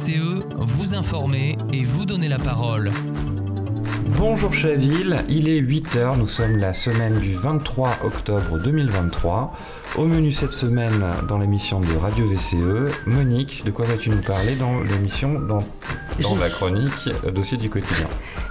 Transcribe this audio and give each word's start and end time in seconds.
VCE, 0.00 0.40
vous 0.56 0.94
informer 0.94 1.58
et 1.72 1.82
vous 1.82 2.06
donner 2.06 2.28
la 2.28 2.38
parole. 2.38 2.90
Bonjour 4.16 4.52
Chaville, 4.52 5.22
il 5.28 5.48
est 5.48 5.60
8h, 5.60 6.16
nous 6.16 6.26
sommes 6.26 6.56
la 6.56 6.72
semaine 6.72 7.18
du 7.18 7.34
23 7.34 7.98
octobre 8.04 8.58
2023. 8.58 9.52
Au 9.96 10.06
menu 10.06 10.32
cette 10.32 10.52
semaine 10.52 11.04
dans 11.28 11.38
l'émission 11.38 11.80
de 11.80 11.94
Radio 12.00 12.26
VCE, 12.26 12.90
Monique, 13.06 13.64
de 13.66 13.70
quoi 13.70 13.84
vas-tu 13.84 14.08
nous 14.08 14.22
parler 14.22 14.56
dans 14.56 14.80
l'émission, 14.80 15.38
dans, 15.38 15.64
dans 16.22 16.36
la 16.36 16.48
chronique 16.48 17.10
Dossier 17.34 17.58
du 17.58 17.68
quotidien 17.68 18.06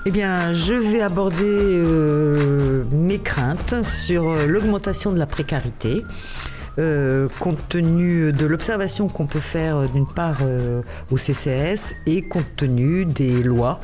Eh 0.06 0.11
bien, 0.11 0.54
je 0.54 0.74
vais 0.74 1.02
aborder 1.02 1.38
euh, 1.42 2.84
mes 2.92 3.20
craintes 3.20 3.84
sur 3.84 4.29
euh, 4.29 4.46
l'augmentation 4.46 5.11
de 5.11 5.18
la 5.18 5.28
précarité. 5.28 6.04
Euh, 6.80 7.27
compte 7.39 7.59
tenu 7.68 8.32
de 8.32 8.46
l'observation 8.46 9.10
qu'on 9.10 9.25
peut 9.25 9.39
faire 9.39 9.75
euh, 9.75 9.87
d'une 9.87 10.07
part 10.07 10.37
euh, 10.43 10.82
au 11.11 11.18
CCS 11.18 11.97
et 12.06 12.21
compte 12.21 12.46
tenu 12.56 13.04
des 13.06 13.43
lois 13.43 13.82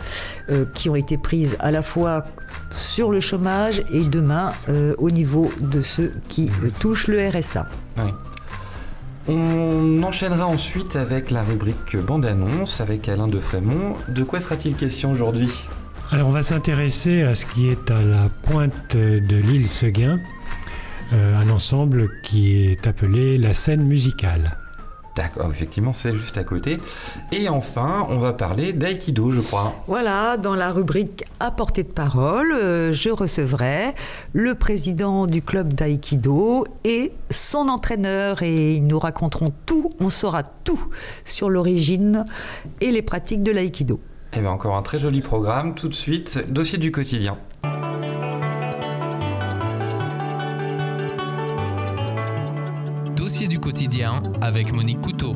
qui 0.76 0.90
ont 0.90 0.96
été 0.96 1.18
prises 1.18 1.58
à 1.60 1.72
la 1.72 1.82
fois 1.82 2.24
sur 2.70 3.10
le 3.10 3.20
chômage 3.20 3.84
et 3.92 4.04
demain 4.04 4.54
au 5.00 5.10
niveau 5.10 5.52
de 5.60 5.82
ceux 5.82 6.12
qui 6.30 6.52
touchent 6.80 7.08
le 7.08 7.28
RSA. 7.28 7.68
On 9.28 10.04
enchaînera 10.04 10.46
ensuite 10.46 10.96
avec 10.96 11.32
la 11.32 11.42
rubrique 11.42 11.98
bande-annonce 11.98 12.80
avec 12.80 13.10
Alain 13.10 13.28
de 13.28 13.40
Frémont. 13.40 13.96
De 14.08 14.24
quoi 14.24 14.40
sera-t-il 14.40 14.76
question 14.76 15.12
aujourd'hui? 15.12 15.50
Alors 16.12 16.28
on 16.28 16.32
va 16.32 16.44
s'intéresser 16.44 17.24
à 17.24 17.34
ce 17.34 17.48
qui 17.48 17.70
est 17.70 17.90
à 17.90 18.00
la 18.02 18.30
pointe 18.44 18.96
de 18.96 19.36
l'île 19.36 19.68
Seguin, 19.68 20.20
euh, 21.14 21.38
un 21.38 21.50
ensemble 21.50 22.22
qui 22.22 22.66
est 22.66 22.88
appelé 22.88 23.38
la 23.38 23.54
scène 23.54 23.84
musicale. 23.84 24.58
D'accord, 25.16 25.50
effectivement, 25.50 25.94
c'est 25.94 26.14
juste 26.14 26.38
à 26.38 26.44
côté. 26.44 26.78
Et 27.32 27.48
enfin, 27.48 28.06
on 28.10 28.20
va 28.20 28.34
parler 28.34 28.74
d'aïkido, 28.74 29.32
je 29.32 29.40
crois. 29.40 29.74
Voilà, 29.88 30.36
dans 30.36 30.56
la 30.56 30.74
rubrique 30.74 31.24
à 31.40 31.52
portée 31.52 31.84
de 31.84 31.90
parole, 31.90 32.52
euh, 32.52 32.92
je 32.92 33.10
recevrai 33.10 33.94
le 34.34 34.56
président 34.56 35.26
du 35.26 35.42
club 35.42 35.74
d'aïkido 35.74 36.66
et 36.84 37.14
son 37.30 37.70
entraîneur 37.70 38.44
et 38.44 38.74
ils 38.74 38.86
nous 38.86 39.00
raconteront 39.00 39.54
tout, 39.66 39.90
on 40.02 40.10
saura 40.10 40.44
tout 40.44 40.82
sur 41.24 41.50
l'origine 41.50 42.26
et 42.82 42.92
les 42.92 43.02
pratiques 43.02 43.44
de 43.44 43.52
l'aïkido. 43.52 44.02
Et 44.34 44.40
eh 44.40 44.42
bien 44.42 44.52
encore 44.52 44.76
un 44.76 44.82
très 44.82 44.98
joli 44.98 45.22
programme. 45.22 45.76
Tout 45.76 45.88
de 45.88 45.94
suite, 45.94 46.52
dossier 46.52 46.78
du 46.78 46.92
quotidien. 46.92 47.38
Quotidien 53.86 54.24
avec 54.42 54.74
Monique 54.74 55.00
Couteau. 55.02 55.36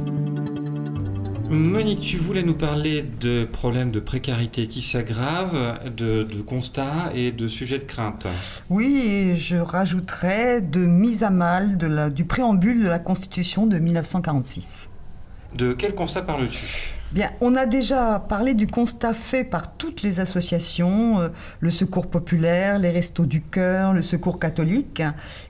Monique, 1.51 2.01
tu 2.01 2.17
voulais 2.17 2.41
nous 2.41 2.55
parler 2.55 3.03
de 3.03 3.45
problèmes 3.45 3.91
de 3.91 3.99
précarité 3.99 4.67
qui 4.67 4.81
s'aggravent, 4.81 5.77
de, 5.95 6.23
constats 6.41 7.11
et 7.13 7.31
de 7.31 7.47
sujets 7.47 7.77
de 7.77 7.83
crainte. 7.83 8.25
Oui, 8.71 9.03
et 9.05 9.35
je 9.35 9.57
rajouterais 9.57 10.61
de 10.61 10.79
mise 10.79 11.21
à 11.21 11.29
mal 11.29 11.77
du 12.11 12.25
préambule 12.25 12.83
de 12.83 12.89
la 12.89 12.97
Constitution 12.97 13.67
de 13.67 13.77
1946. 13.77 14.89
De 15.53 15.73
quel 15.73 15.93
constat 15.93 16.23
parles-tu? 16.23 16.98
On 17.41 17.55
a 17.55 17.65
déjà 17.65 18.19
parlé 18.19 18.53
du 18.53 18.67
constat 18.67 19.13
fait 19.13 19.43
par 19.43 19.73
toutes 19.73 20.03
les 20.03 20.19
associations, 20.19 21.19
euh, 21.19 21.29
le 21.59 21.71
Secours 21.71 22.07
populaire, 22.07 22.77
les 22.77 22.91
Restos 22.91 23.25
du 23.25 23.41
Cœur, 23.41 23.93
le 23.93 24.03
Secours 24.03 24.37
catholique. 24.37 25.01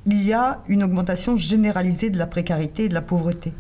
Il 0.06 0.24
y 0.24 0.32
a 0.32 0.62
une 0.70 0.84
augmentation 0.84 1.36
généralisée 1.36 2.10
de 2.10 2.18
la 2.18 2.28
précarité 2.28 2.86
et 2.86 2.90
de 2.90 2.94
la 2.94 3.02
pauvreté. 3.02 3.54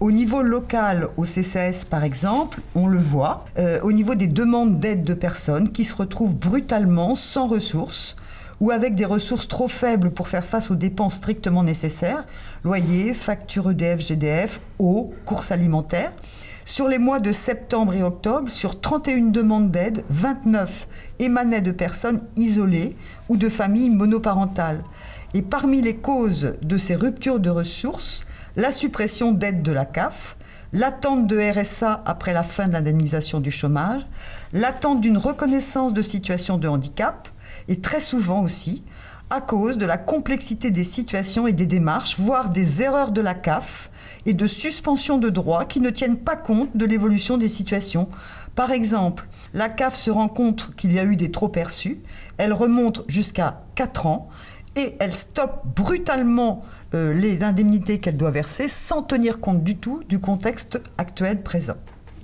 Au 0.00 0.10
niveau 0.12 0.40
local, 0.40 1.08
au 1.16 1.24
CCS 1.26 1.84
par 1.88 2.04
exemple, 2.04 2.60
on 2.74 2.86
le 2.86 2.98
voit, 2.98 3.44
euh, 3.58 3.80
au 3.82 3.92
niveau 3.92 4.14
des 4.14 4.28
demandes 4.28 4.78
d'aide 4.78 5.04
de 5.04 5.14
personnes 5.14 5.70
qui 5.70 5.84
se 5.84 5.94
retrouvent 5.94 6.34
brutalement 6.34 7.14
sans 7.14 7.46
ressources 7.46 8.16
ou 8.60 8.70
avec 8.70 8.94
des 8.94 9.04
ressources 9.04 9.48
trop 9.48 9.68
faibles 9.68 10.10
pour 10.10 10.28
faire 10.28 10.44
face 10.44 10.70
aux 10.70 10.74
dépenses 10.74 11.14
strictement 11.14 11.62
nécessaires, 11.62 12.24
loyer, 12.64 13.12
facture 13.12 13.70
EDF, 13.70 14.00
GDF, 14.00 14.60
eau, 14.78 15.12
courses 15.26 15.50
alimentaires. 15.50 16.12
Sur 16.68 16.88
les 16.88 16.98
mois 16.98 17.20
de 17.20 17.30
septembre 17.30 17.94
et 17.94 18.02
octobre, 18.02 18.50
sur 18.50 18.80
31 18.80 19.26
demandes 19.26 19.70
d'aide, 19.70 20.04
29 20.08 20.88
émanaient 21.20 21.60
de 21.60 21.70
personnes 21.70 22.20
isolées 22.34 22.96
ou 23.28 23.36
de 23.36 23.48
familles 23.48 23.90
monoparentales. 23.90 24.82
Et 25.32 25.42
parmi 25.42 25.80
les 25.80 25.94
causes 25.94 26.54
de 26.60 26.76
ces 26.76 26.96
ruptures 26.96 27.38
de 27.38 27.50
ressources, 27.50 28.26
la 28.56 28.72
suppression 28.72 29.30
d'aide 29.30 29.62
de 29.62 29.70
la 29.70 29.84
CAF, 29.84 30.36
l'attente 30.72 31.28
de 31.28 31.38
RSA 31.38 32.02
après 32.04 32.32
la 32.32 32.42
fin 32.42 32.66
de 32.66 32.72
l'indemnisation 32.72 33.38
du 33.38 33.52
chômage, 33.52 34.04
l'attente 34.52 35.00
d'une 35.00 35.18
reconnaissance 35.18 35.94
de 35.94 36.02
situation 36.02 36.58
de 36.58 36.66
handicap, 36.66 37.28
et 37.68 37.80
très 37.80 38.00
souvent 38.00 38.42
aussi 38.42 38.84
à 39.30 39.40
cause 39.40 39.76
de 39.76 39.86
la 39.86 39.98
complexité 39.98 40.70
des 40.70 40.84
situations 40.84 41.46
et 41.46 41.52
des 41.52 41.66
démarches, 41.66 42.18
voire 42.18 42.50
des 42.50 42.82
erreurs 42.82 43.10
de 43.10 43.20
la 43.20 43.34
CAF, 43.34 43.90
et 44.24 44.34
de 44.34 44.46
suspension 44.46 45.18
de 45.18 45.30
droits 45.30 45.64
qui 45.64 45.80
ne 45.80 45.90
tiennent 45.90 46.18
pas 46.18 46.36
compte 46.36 46.76
de 46.76 46.84
l'évolution 46.84 47.36
des 47.36 47.48
situations. 47.48 48.08
Par 48.54 48.72
exemple, 48.72 49.28
la 49.54 49.68
CAF 49.68 49.94
se 49.94 50.10
rend 50.10 50.28
compte 50.28 50.74
qu'il 50.76 50.92
y 50.92 50.98
a 50.98 51.04
eu 51.04 51.16
des 51.16 51.30
trop 51.30 51.48
perçus, 51.48 52.00
elle 52.36 52.52
remonte 52.52 53.02
jusqu'à 53.08 53.64
4 53.74 54.06
ans 54.06 54.28
et 54.74 54.96
elle 54.98 55.14
stoppe 55.14 55.62
brutalement 55.74 56.64
euh, 56.94 57.12
les 57.12 57.42
indemnités 57.42 57.98
qu'elle 57.98 58.16
doit 58.16 58.30
verser 58.30 58.68
sans 58.68 59.02
tenir 59.02 59.40
compte 59.40 59.64
du 59.64 59.76
tout 59.76 60.02
du 60.08 60.18
contexte 60.20 60.80
actuel 60.98 61.42
présent. 61.42 61.76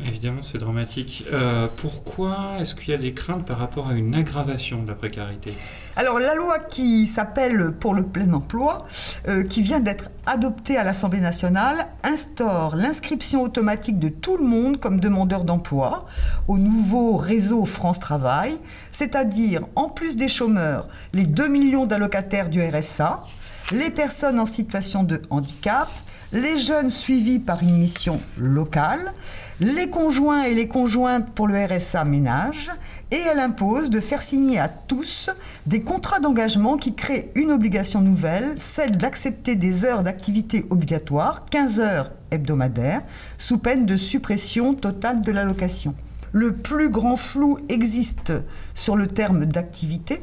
Évidemment, 0.04 0.42
c'est 0.42 0.58
dramatique. 0.58 1.24
Euh, 1.32 1.68
pourquoi 1.76 2.56
est-ce 2.60 2.74
qu'il 2.74 2.90
y 2.90 2.94
a 2.94 2.98
des 2.98 3.12
craintes 3.12 3.46
par 3.46 3.58
rapport 3.58 3.88
à 3.88 3.92
une 3.92 4.14
aggravation 4.14 4.82
de 4.82 4.88
la 4.88 4.94
précarité? 4.94 5.52
Alors, 5.96 6.18
la 6.18 6.34
loi 6.34 6.58
qui 6.58 7.06
s'appelle 7.06 7.72
pour 7.72 7.94
le 7.94 8.02
plein 8.02 8.32
emploi, 8.32 8.86
euh, 9.28 9.44
qui 9.44 9.62
vient 9.62 9.80
d'être 9.80 10.10
adoptée 10.26 10.76
à 10.76 10.84
l'Assemblée 10.84 11.20
nationale, 11.20 11.88
instaure 12.04 12.74
l'inscription 12.74 13.42
automatique 13.42 13.98
de 13.98 14.08
tout 14.08 14.36
le 14.36 14.44
monde 14.44 14.80
comme 14.80 14.98
demandeur 14.98 15.44
d'emploi 15.44 16.06
au 16.48 16.58
nouveau 16.58 17.16
réseau 17.16 17.64
France 17.66 18.00
Travail, 18.00 18.56
c'est-à-dire, 18.90 19.62
en 19.76 19.88
plus 19.88 20.16
des 20.16 20.28
chômeurs, 20.28 20.88
les 21.12 21.26
2 21.26 21.48
millions 21.48 21.86
d'allocataires 21.86 22.48
du 22.48 22.62
RSA, 22.62 23.24
les 23.72 23.90
personnes 23.90 24.40
en 24.40 24.46
situation 24.46 25.02
de 25.02 25.20
handicap, 25.30 25.88
les 26.32 26.56
jeunes 26.56 26.90
suivis 26.90 27.38
par 27.38 27.62
une 27.62 27.76
mission 27.76 28.20
locale, 28.38 29.12
les 29.60 29.88
conjoints 29.88 30.44
et 30.44 30.54
les 30.54 30.66
conjointes 30.66 31.30
pour 31.34 31.46
le 31.46 31.54
RSA 31.62 32.04
ménage, 32.04 32.70
et 33.10 33.20
elle 33.30 33.38
impose 33.38 33.90
de 33.90 34.00
faire 34.00 34.22
signer 34.22 34.58
à 34.58 34.68
tous 34.68 35.30
des 35.66 35.82
contrats 35.82 36.20
d'engagement 36.20 36.76
qui 36.78 36.94
créent 36.94 37.30
une 37.34 37.52
obligation 37.52 38.00
nouvelle, 38.00 38.54
celle 38.56 38.96
d'accepter 38.96 39.56
des 39.56 39.84
heures 39.84 40.02
d'activité 40.02 40.64
obligatoires, 40.70 41.44
15 41.50 41.80
heures 41.80 42.10
hebdomadaires, 42.30 43.02
sous 43.36 43.58
peine 43.58 43.84
de 43.84 43.96
suppression 43.98 44.74
totale 44.74 45.20
de 45.20 45.32
l'allocation. 45.32 45.94
Le 46.32 46.54
plus 46.54 46.88
grand 46.88 47.18
flou 47.18 47.58
existe 47.68 48.32
sur 48.74 48.96
le 48.96 49.06
terme 49.06 49.44
d'activité, 49.44 50.22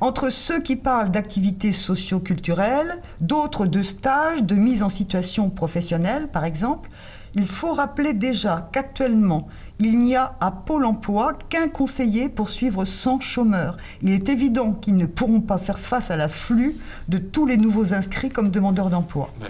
entre 0.00 0.30
ceux 0.30 0.60
qui 0.60 0.76
parlent 0.76 1.10
d'activités 1.10 1.72
socio-culturelles, 1.72 3.00
d'autres 3.20 3.66
de 3.66 3.82
stages, 3.82 4.42
de 4.42 4.54
mise 4.54 4.82
en 4.82 4.90
situation 4.90 5.50
professionnelle 5.50 6.28
par 6.28 6.44
exemple, 6.44 6.90
il 7.34 7.46
faut 7.46 7.74
rappeler 7.74 8.14
déjà 8.14 8.68
qu'actuellement, 8.72 9.48
il 9.78 9.98
n'y 9.98 10.16
a 10.16 10.36
à 10.40 10.50
Pôle 10.50 10.84
emploi 10.84 11.34
qu'un 11.48 11.68
conseiller 11.68 12.28
pour 12.28 12.50
suivre 12.50 12.84
100 12.84 13.20
chômeurs. 13.20 13.76
Il 14.02 14.10
est 14.10 14.28
évident 14.28 14.72
qu'ils 14.72 14.96
ne 14.96 15.06
pourront 15.06 15.40
pas 15.40 15.58
faire 15.58 15.78
face 15.78 16.10
à 16.10 16.16
l'afflux 16.16 16.76
de 17.08 17.18
tous 17.18 17.46
les 17.46 17.56
nouveaux 17.56 17.92
inscrits 17.92 18.30
comme 18.30 18.50
demandeurs 18.50 18.90
d'emploi. 18.90 19.30
Bah, 19.40 19.46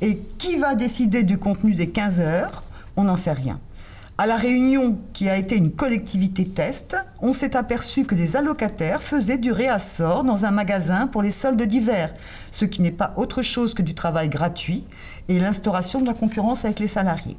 Et 0.00 0.18
qui 0.38 0.56
va 0.56 0.74
décider 0.74 1.22
du 1.22 1.38
contenu 1.38 1.74
des 1.74 1.90
15 1.90 2.20
heures? 2.20 2.62
On 2.96 3.04
n'en 3.04 3.16
sait 3.16 3.32
rien. 3.32 3.60
À 4.20 4.26
la 4.26 4.36
Réunion, 4.36 4.98
qui 5.14 5.30
a 5.30 5.38
été 5.38 5.56
une 5.56 5.72
collectivité 5.72 6.46
test, 6.46 6.94
on 7.22 7.32
s'est 7.32 7.56
aperçu 7.56 8.04
que 8.04 8.14
les 8.14 8.36
allocataires 8.36 9.00
faisaient 9.00 9.38
du 9.38 9.50
réassort 9.50 10.24
dans 10.24 10.44
un 10.44 10.50
magasin 10.50 11.06
pour 11.06 11.22
les 11.22 11.30
soldes 11.30 11.62
d'hiver, 11.62 12.12
ce 12.50 12.66
qui 12.66 12.82
n'est 12.82 12.90
pas 12.90 13.14
autre 13.16 13.40
chose 13.40 13.72
que 13.72 13.80
du 13.80 13.94
travail 13.94 14.28
gratuit 14.28 14.84
et 15.30 15.38
l'instauration 15.38 16.02
de 16.02 16.06
la 16.06 16.12
concurrence 16.12 16.66
avec 16.66 16.80
les 16.80 16.86
salariés. 16.86 17.38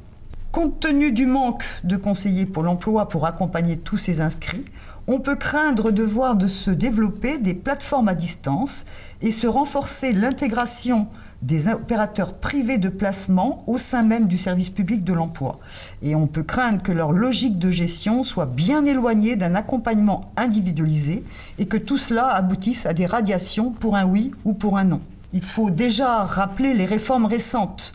Compte 0.50 0.80
tenu 0.80 1.12
du 1.12 1.24
manque 1.24 1.62
de 1.84 1.96
conseillers 1.96 2.46
pour 2.46 2.64
l'emploi 2.64 3.08
pour 3.08 3.26
accompagner 3.26 3.76
tous 3.76 3.96
ces 3.96 4.20
inscrits, 4.20 4.64
on 5.06 5.20
peut 5.20 5.36
craindre 5.36 5.92
de 5.92 6.02
voir 6.02 6.34
de 6.34 6.48
se 6.48 6.72
développer 6.72 7.38
des 7.38 7.54
plateformes 7.54 8.08
à 8.08 8.16
distance 8.16 8.86
et 9.20 9.30
se 9.30 9.46
renforcer 9.46 10.12
l'intégration 10.12 11.06
des 11.42 11.68
opérateurs 11.68 12.34
privés 12.34 12.78
de 12.78 12.88
placement 12.88 13.64
au 13.66 13.76
sein 13.76 14.02
même 14.02 14.28
du 14.28 14.38
service 14.38 14.70
public 14.70 15.04
de 15.04 15.12
l'emploi. 15.12 15.58
Et 16.00 16.14
on 16.14 16.26
peut 16.26 16.44
craindre 16.44 16.82
que 16.82 16.92
leur 16.92 17.12
logique 17.12 17.58
de 17.58 17.70
gestion 17.70 18.22
soit 18.22 18.46
bien 18.46 18.84
éloignée 18.86 19.36
d'un 19.36 19.54
accompagnement 19.54 20.32
individualisé 20.36 21.24
et 21.58 21.66
que 21.66 21.76
tout 21.76 21.98
cela 21.98 22.28
aboutisse 22.28 22.86
à 22.86 22.94
des 22.94 23.06
radiations 23.06 23.70
pour 23.70 23.96
un 23.96 24.04
oui 24.04 24.30
ou 24.44 24.52
pour 24.52 24.78
un 24.78 24.84
non. 24.84 25.00
Il 25.32 25.42
faut 25.42 25.70
déjà 25.70 26.24
rappeler 26.24 26.74
les 26.74 26.86
réformes 26.86 27.26
récentes 27.26 27.92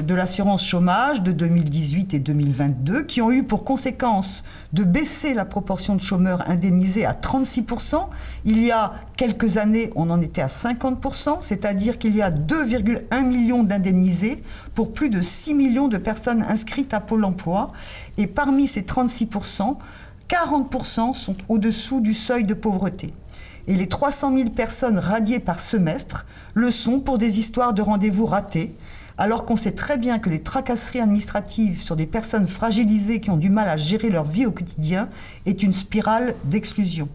de 0.00 0.14
l'assurance 0.14 0.64
chômage 0.64 1.22
de 1.22 1.32
2018 1.32 2.14
et 2.14 2.18
2022 2.18 3.02
qui 3.02 3.20
ont 3.20 3.30
eu 3.30 3.42
pour 3.42 3.62
conséquence 3.62 4.42
de 4.72 4.84
baisser 4.84 5.34
la 5.34 5.44
proportion 5.44 5.94
de 5.94 6.00
chômeurs 6.00 6.48
indemnisés 6.48 7.04
à 7.04 7.12
36%. 7.12 8.08
Il 8.46 8.64
y 8.64 8.70
a 8.70 8.94
quelques 9.16 9.58
années, 9.58 9.90
on 9.94 10.08
en 10.08 10.20
était 10.22 10.40
à 10.40 10.46
50%, 10.46 11.38
c'est-à-dire 11.42 11.98
qu'il 11.98 12.16
y 12.16 12.22
a 12.22 12.30
2,1 12.30 13.22
millions 13.22 13.64
d'indemnisés 13.64 14.42
pour 14.74 14.94
plus 14.94 15.10
de 15.10 15.20
6 15.20 15.54
millions 15.54 15.88
de 15.88 15.98
personnes 15.98 16.42
inscrites 16.42 16.94
à 16.94 17.00
Pôle 17.00 17.24
emploi. 17.24 17.72
Et 18.16 18.26
parmi 18.26 18.66
ces 18.66 18.82
36%, 18.82 19.76
40% 20.28 21.12
sont 21.12 21.36
au-dessous 21.50 22.00
du 22.00 22.14
seuil 22.14 22.44
de 22.44 22.54
pauvreté. 22.54 23.12
Et 23.66 23.76
les 23.76 23.88
300 23.88 24.36
000 24.36 24.50
personnes 24.50 24.98
radiées 24.98 25.38
par 25.38 25.60
semestre 25.60 26.24
le 26.54 26.70
sont 26.70 27.00
pour 27.00 27.18
des 27.18 27.38
histoires 27.38 27.74
de 27.74 27.82
rendez-vous 27.82 28.26
ratés, 28.26 28.74
alors 29.18 29.44
qu'on 29.44 29.56
sait 29.56 29.72
très 29.72 29.96
bien 29.96 30.18
que 30.18 30.30
les 30.30 30.42
tracasseries 30.42 31.00
administratives 31.00 31.80
sur 31.80 31.96
des 31.96 32.06
personnes 32.06 32.48
fragilisées 32.48 33.20
qui 33.20 33.30
ont 33.30 33.36
du 33.36 33.50
mal 33.50 33.68
à 33.68 33.76
gérer 33.76 34.10
leur 34.10 34.24
vie 34.24 34.46
au 34.46 34.52
quotidien 34.52 35.08
est 35.46 35.62
une 35.62 35.72
spirale 35.72 36.34
d'exclusion. 36.44 37.08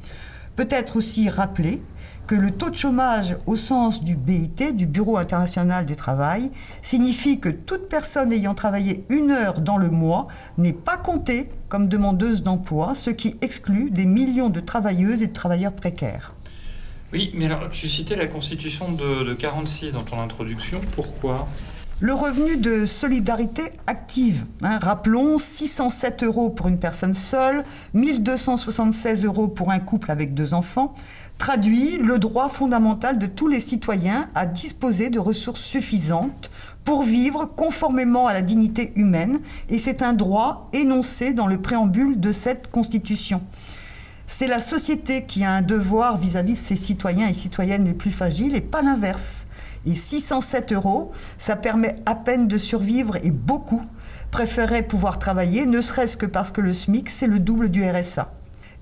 Peut-être 0.56 0.96
aussi 0.96 1.30
rappeler 1.30 1.82
que 2.28 2.36
le 2.36 2.52
taux 2.52 2.70
de 2.70 2.76
chômage 2.76 3.38
au 3.46 3.56
sens 3.56 4.04
du 4.04 4.16
BIT, 4.16 4.74
du 4.74 4.86
Bureau 4.86 5.18
international 5.18 5.86
du 5.86 5.96
travail, 5.96 6.52
signifie 6.82 7.40
que 7.40 7.48
toute 7.50 7.88
personne 7.88 8.34
ayant 8.34 8.54
travaillé 8.54 9.06
une 9.10 9.32
heure 9.32 9.62
dans 9.62 9.78
le 9.78 9.90
mois 9.90 10.28
n'est 10.58 10.74
pas 10.74 10.98
comptée 10.98 11.50
comme 11.70 11.88
demandeuse 11.88 12.44
d'emploi, 12.44 12.96
ce 12.96 13.10
qui 13.10 13.38
exclut 13.42 13.92
des 13.92 14.06
millions 14.06 14.50
de 14.50 14.60
travailleuses 14.60 15.22
et 15.22 15.28
de 15.28 15.34
travailleurs 15.34 15.74
précaires. 15.74 16.34
Oui, 17.14 17.32
mais 17.34 17.46
alors 17.46 17.70
tu 17.72 17.88
citais 17.88 18.18
la 18.18 18.28
Constitution 18.28 18.92
de, 18.92 19.24
de 19.24 19.34
46 19.34 19.94
dans 19.94 20.04
ton 20.04 20.20
introduction. 20.20 20.82
Pourquoi? 20.94 21.48
Le 22.00 22.14
revenu 22.14 22.58
de 22.58 22.86
solidarité 22.86 23.72
active, 23.88 24.46
hein, 24.62 24.78
rappelons 24.80 25.40
607 25.40 26.22
euros 26.24 26.52
pour 26.52 26.68
une 26.68 26.78
personne 26.78 27.16
seule, 27.16 27.64
1276 27.96 29.24
euros 29.24 29.48
pour 29.48 29.72
un 29.72 29.80
couple 29.80 30.12
avec 30.12 30.36
deux 30.36 30.54
enfants, 30.54 30.94
traduit 31.40 31.98
le 31.98 32.20
droit 32.20 32.50
fondamental 32.50 33.18
de 33.18 33.26
tous 33.26 33.48
les 33.48 33.60
citoyens 33.60 34.30
à 34.36 34.46
disposer 34.46 35.10
de 35.10 35.18
ressources 35.18 35.62
suffisantes 35.62 36.52
pour 36.84 37.02
vivre 37.02 37.46
conformément 37.46 38.28
à 38.28 38.34
la 38.34 38.44
dignité 38.44 38.94
humaine, 38.96 39.40
et 39.68 39.80
c'est 39.80 40.04
un 40.04 40.14
droit 40.14 40.70
énoncé 40.74 41.34
dans 41.34 41.48
le 41.48 41.58
préambule 41.58 42.20
de 42.20 42.32
cette 42.32 42.70
Constitution. 42.70 43.42
C'est 44.28 44.48
la 44.48 44.60
société 44.60 45.24
qui 45.24 45.46
a 45.46 45.52
un 45.52 45.62
devoir 45.62 46.18
vis-à-vis 46.18 46.56
de 46.56 46.60
ses 46.60 46.76
citoyens 46.76 47.28
et 47.28 47.34
citoyennes 47.34 47.86
les 47.86 47.94
plus 47.94 48.12
fragiles 48.12 48.56
et 48.56 48.62
pas 48.62 48.82
l'inverse. 48.82 49.48
Et 49.88 49.94
607 49.94 50.74
euros, 50.74 51.14
ça 51.38 51.56
permet 51.56 51.96
à 52.06 52.14
peine 52.14 52.48
de 52.50 52.58
survivre 52.58 53.16
et 53.24 53.32
beaucoup 53.32 53.82
préféraient 54.32 54.84
pouvoir 54.84 55.18
travailler, 55.18 55.66
ne 55.66 55.80
serait-ce 55.80 56.18
que 56.18 56.26
parce 56.26 56.52
que 56.52 56.60
le 56.60 56.74
SMIC, 56.74 57.10
c'est 57.10 57.26
le 57.26 57.40
double 57.40 57.70
du 57.70 57.90
RSA. 57.90 58.34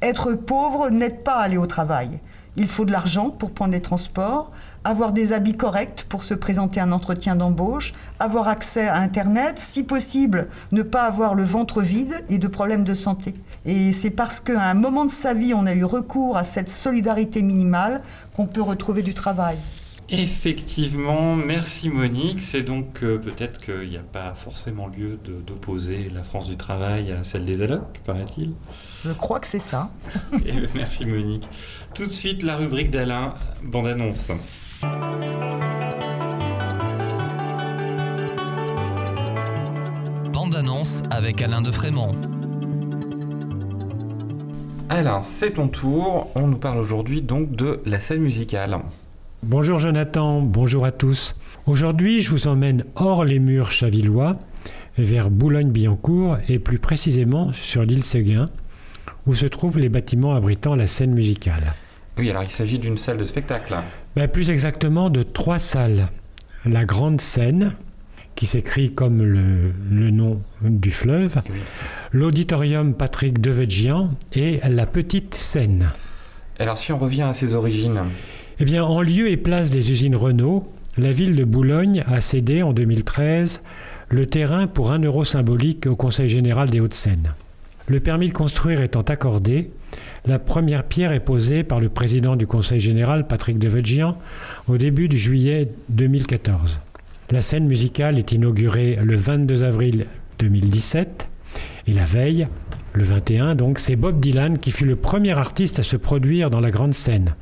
Être 0.01 0.33
pauvre 0.33 0.89
n'aide 0.89 1.23
pas 1.23 1.35
à 1.35 1.43
aller 1.43 1.57
au 1.57 1.67
travail. 1.67 2.19
Il 2.57 2.67
faut 2.67 2.85
de 2.85 2.91
l'argent 2.91 3.29
pour 3.29 3.51
prendre 3.51 3.73
les 3.73 3.81
transports, 3.83 4.51
avoir 4.83 5.11
des 5.11 5.31
habits 5.31 5.55
corrects 5.55 6.07
pour 6.09 6.23
se 6.23 6.33
présenter 6.33 6.79
à 6.79 6.85
un 6.85 6.91
entretien 6.91 7.35
d'embauche, 7.35 7.93
avoir 8.19 8.47
accès 8.47 8.87
à 8.87 8.95
Internet, 8.95 9.59
si 9.59 9.83
possible, 9.83 10.47
ne 10.71 10.81
pas 10.81 11.03
avoir 11.03 11.35
le 11.35 11.43
ventre 11.43 11.83
vide 11.83 12.23
et 12.29 12.39
de 12.39 12.47
problèmes 12.47 12.83
de 12.83 12.95
santé. 12.95 13.35
Et 13.65 13.91
c'est 13.91 14.09
parce 14.09 14.39
qu'à 14.39 14.63
un 14.63 14.73
moment 14.73 15.05
de 15.05 15.11
sa 15.11 15.35
vie, 15.35 15.53
on 15.53 15.67
a 15.67 15.73
eu 15.73 15.83
recours 15.83 16.35
à 16.35 16.43
cette 16.43 16.69
solidarité 16.69 17.43
minimale 17.43 18.01
qu'on 18.35 18.47
peut 18.47 18.63
retrouver 18.63 19.03
du 19.03 19.13
travail. 19.13 19.57
Effectivement, 20.17 21.35
merci 21.35 21.89
Monique. 21.89 22.41
C'est 22.41 22.61
donc 22.61 23.03
euh, 23.03 23.17
peut-être 23.17 23.59
qu'il 23.59 23.89
n'y 23.89 23.97
a 23.97 24.01
pas 24.01 24.33
forcément 24.33 24.87
lieu 24.87 25.19
d'opposer 25.45 26.09
la 26.13 26.23
France 26.23 26.47
du 26.47 26.55
travail 26.55 27.11
à 27.11 27.25
celle 27.25 27.43
des 27.43 27.61
allocs, 27.61 27.99
paraît-il. 28.05 28.53
Je 29.03 29.11
crois 29.11 29.41
que 29.41 29.47
c'est 29.47 29.59
ça. 29.59 29.91
Eh 30.47 30.51
ben, 30.53 30.69
merci 30.73 31.05
Monique. 31.05 31.47
Tout 31.93 32.05
de 32.05 32.11
suite, 32.11 32.43
la 32.43 32.55
rubrique 32.55 32.91
d'Alain, 32.91 33.33
bande-annonce. 33.63 34.31
Bande-annonce 40.31 41.03
avec 41.11 41.41
Alain 41.41 41.61
de 41.61 41.71
Frémont. 41.71 42.11
Alain, 44.89 45.23
c'est 45.23 45.55
ton 45.55 45.67
tour. 45.67 46.31
On 46.35 46.47
nous 46.47 46.57
parle 46.57 46.77
aujourd'hui 46.77 47.21
donc 47.21 47.51
de 47.51 47.81
la 47.85 47.99
scène 47.99 48.21
musicale. 48.21 48.79
Bonjour 49.47 49.77
Jonathan, 49.77 50.41
bonjour 50.41 50.85
à 50.85 50.91
tous. 50.91 51.35
Aujourd'hui, 51.67 52.21
je 52.21 52.31
vous 52.31 52.47
emmène 52.47 52.83
hors 52.95 53.23
les 53.23 53.37
murs 53.37 53.71
chavillois, 53.71 54.39
vers 54.97 55.29
Boulogne-Billancourt 55.29 56.37
et 56.49 56.57
plus 56.57 56.79
précisément 56.79 57.53
sur 57.53 57.83
l'île 57.83 58.03
Séguin, 58.03 58.49
où 59.27 59.35
se 59.35 59.45
trouvent 59.45 59.77
les 59.77 59.87
bâtiments 59.87 60.33
abritant 60.33 60.73
la 60.73 60.87
scène 60.87 61.13
musicale. 61.13 61.75
Oui, 62.17 62.31
alors 62.31 62.41
il 62.41 62.49
s'agit 62.49 62.79
d'une 62.79 62.97
salle 62.97 63.17
de 63.19 63.23
spectacle. 63.23 63.75
Ben, 64.15 64.27
plus 64.27 64.49
exactement 64.49 65.11
de 65.11 65.21
trois 65.21 65.59
salles. 65.59 66.07
La 66.65 66.83
grande 66.83 67.21
scène, 67.21 67.75
qui 68.33 68.47
s'écrit 68.47 68.95
comme 68.95 69.21
le, 69.21 70.09
nom 70.09 70.41
du 70.63 70.89
fleuve, 70.89 71.43
l'auditorium 72.11 72.95
Patrick 72.95 73.39
Devedjian 73.39 74.09
et 74.33 74.59
la 74.67 74.87
petite 74.87 75.35
scène. 75.35 75.91
Alors 76.57 76.79
si 76.79 76.91
on 76.91 76.97
revient 76.97 77.23
à 77.23 77.33
ses 77.33 77.53
origines, 77.53 78.01
eh 78.59 78.79
en 78.79 79.01
lieu 79.01 79.29
et 79.29 79.37
place 79.37 79.69
des 79.69 79.91
usines 79.91 80.15
Renault, 80.15 80.71
la 80.97 81.11
ville 81.11 81.35
de 81.35 81.43
Boulogne 81.43 82.03
a 82.07 82.21
cédé 82.21 82.63
en 82.63 82.71
2013 82.71 83.61
le 84.07 84.25
terrain 84.25 84.67
pour 84.67 84.93
un 84.93 84.99
euro 84.99 85.25
symbolique 85.25 85.87
au 85.87 85.95
Conseil 85.95 86.29
général 86.29 86.69
des 86.69 86.79
Hauts-de-Seine. 86.79 87.33
Le 87.87 87.99
permis 87.99 88.29
de 88.29 88.33
construire 88.33 88.81
étant 88.81 89.01
accordé, 89.01 89.71
la 90.25 90.39
première 90.39 90.83
pierre 90.83 91.11
est 91.11 91.19
posée 91.19 91.63
par 91.63 91.81
le 91.81 91.89
président 91.89 92.37
du 92.37 92.47
Conseil 92.47 92.79
général, 92.79 93.27
Patrick 93.27 93.59
Devedjian, 93.59 94.17
au 94.67 94.77
début 94.77 95.09
du 95.09 95.17
juillet 95.17 95.69
2014. 95.89 96.79
La 97.31 97.41
scène 97.41 97.65
musicale 97.65 98.17
est 98.17 98.31
inaugurée 98.31 98.97
le 99.03 99.15
22 99.15 99.63
avril 99.63 100.05
2017 100.39 101.27
et 101.87 101.93
la 101.93 102.05
veille, 102.05 102.47
le 102.93 103.03
21 103.03 103.55
donc, 103.55 103.79
c'est 103.79 103.97
Bob 103.97 104.21
Dylan 104.21 104.57
qui 104.57 104.71
fut 104.71 104.85
le 104.85 104.95
premier 104.95 105.37
artiste 105.37 105.79
à 105.79 105.83
se 105.83 105.97
produire 105.97 106.49
dans 106.49 106.61
la 106.61 106.71
grande 106.71 106.93
scène. 106.93 107.35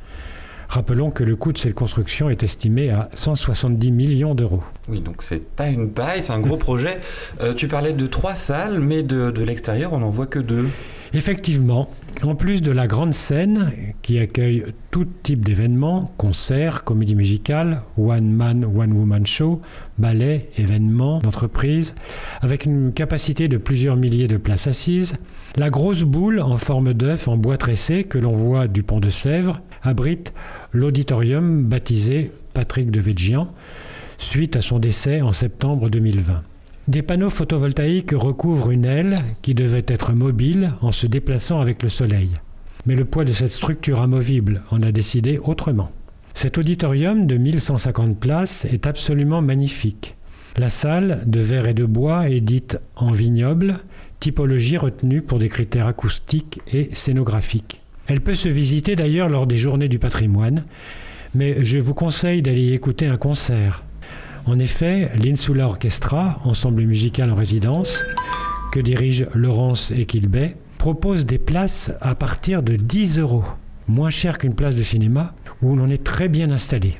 Rappelons 0.74 1.12
que 1.12 1.22
le 1.22 1.36
coût 1.36 1.52
de 1.52 1.58
cette 1.58 1.74
construction 1.74 2.28
est 2.30 2.42
estimé 2.42 2.90
à 2.90 3.08
170 3.14 3.92
millions 3.92 4.34
d'euros. 4.34 4.64
Oui, 4.88 4.98
donc 4.98 5.22
c'est 5.22 5.38
pas 5.38 5.68
une 5.68 5.90
paille, 5.90 6.24
c'est 6.24 6.32
un 6.32 6.40
gros 6.40 6.56
projet. 6.56 6.98
Euh, 7.40 7.54
tu 7.54 7.68
parlais 7.68 7.92
de 7.92 8.08
trois 8.08 8.34
salles, 8.34 8.80
mais 8.80 9.04
de, 9.04 9.30
de 9.30 9.42
l'extérieur, 9.44 9.92
on 9.92 10.00
n'en 10.00 10.08
voit 10.08 10.26
que 10.26 10.40
deux. 10.40 10.66
Effectivement, 11.12 11.88
en 12.24 12.34
plus 12.34 12.60
de 12.60 12.72
la 12.72 12.88
grande 12.88 13.14
scène 13.14 13.72
qui 14.02 14.18
accueille 14.18 14.64
tout 14.90 15.06
type 15.22 15.44
d'événements, 15.44 16.12
concerts, 16.16 16.82
comédies 16.82 17.14
musicales, 17.14 17.82
one-man, 17.96 18.64
one-woman 18.64 19.24
show, 19.24 19.62
ballets, 19.96 20.50
événements 20.56 21.20
d'entreprise, 21.20 21.94
avec 22.40 22.64
une 22.64 22.92
capacité 22.92 23.46
de 23.46 23.58
plusieurs 23.58 23.94
milliers 23.94 24.26
de 24.26 24.38
places 24.38 24.66
assises, 24.66 25.14
la 25.56 25.70
grosse 25.70 26.02
boule 26.02 26.40
en 26.40 26.56
forme 26.56 26.94
d'œuf 26.94 27.28
en 27.28 27.36
bois 27.36 27.58
tressé 27.58 28.02
que 28.02 28.18
l'on 28.18 28.32
voit 28.32 28.66
du 28.66 28.82
pont 28.82 28.98
de 28.98 29.10
Sèvres 29.10 29.60
abrite 29.84 30.32
l'auditorium 30.72 31.64
baptisé 31.64 32.32
Patrick 32.52 32.90
de 32.90 33.00
Végian 33.00 33.52
suite 34.18 34.56
à 34.56 34.62
son 34.62 34.78
décès 34.78 35.20
en 35.20 35.32
septembre 35.32 35.90
2020. 35.90 36.42
Des 36.88 37.02
panneaux 37.02 37.30
photovoltaïques 37.30 38.12
recouvrent 38.14 38.70
une 38.70 38.84
aile 38.84 39.22
qui 39.42 39.54
devait 39.54 39.84
être 39.86 40.12
mobile 40.12 40.72
en 40.80 40.92
se 40.92 41.06
déplaçant 41.06 41.60
avec 41.60 41.82
le 41.82 41.88
soleil. 41.88 42.30
Mais 42.86 42.94
le 42.94 43.04
poids 43.04 43.24
de 43.24 43.32
cette 43.32 43.50
structure 43.50 44.00
amovible 44.00 44.62
en 44.70 44.82
a 44.82 44.92
décidé 44.92 45.38
autrement. 45.38 45.90
Cet 46.34 46.58
auditorium 46.58 47.26
de 47.26 47.36
1150 47.36 48.18
places 48.18 48.66
est 48.66 48.86
absolument 48.86 49.40
magnifique. 49.40 50.16
La 50.56 50.68
salle, 50.68 51.22
de 51.26 51.40
verre 51.40 51.66
et 51.66 51.74
de 51.74 51.84
bois, 51.84 52.28
est 52.28 52.40
dite 52.40 52.78
en 52.96 53.12
vignoble, 53.12 53.80
typologie 54.20 54.76
retenue 54.76 55.22
pour 55.22 55.38
des 55.38 55.48
critères 55.48 55.86
acoustiques 55.86 56.60
et 56.72 56.90
scénographiques. 56.92 57.80
Elle 58.06 58.20
peut 58.20 58.34
se 58.34 58.48
visiter 58.48 58.96
d'ailleurs 58.96 59.28
lors 59.28 59.46
des 59.46 59.56
journées 59.56 59.88
du 59.88 59.98
patrimoine, 59.98 60.64
mais 61.34 61.64
je 61.64 61.78
vous 61.78 61.94
conseille 61.94 62.42
d'aller 62.42 62.72
écouter 62.72 63.06
un 63.06 63.16
concert. 63.16 63.82
En 64.46 64.58
effet, 64.58 65.10
l'Insula 65.16 65.64
Orchestra, 65.64 66.40
ensemble 66.44 66.82
musical 66.82 67.30
en 67.30 67.34
résidence, 67.34 68.04
que 68.72 68.80
dirige 68.80 69.26
Laurence 69.34 69.90
Equilbet, 69.90 70.56
propose 70.76 71.24
des 71.24 71.38
places 71.38 71.92
à 72.02 72.14
partir 72.14 72.62
de 72.62 72.76
10 72.76 73.20
euros, 73.20 73.44
moins 73.88 74.10
cher 74.10 74.36
qu'une 74.36 74.54
place 74.54 74.76
de 74.76 74.82
cinéma, 74.82 75.34
où 75.62 75.74
l'on 75.76 75.88
est 75.88 76.04
très 76.04 76.28
bien 76.28 76.50
installé. 76.50 76.96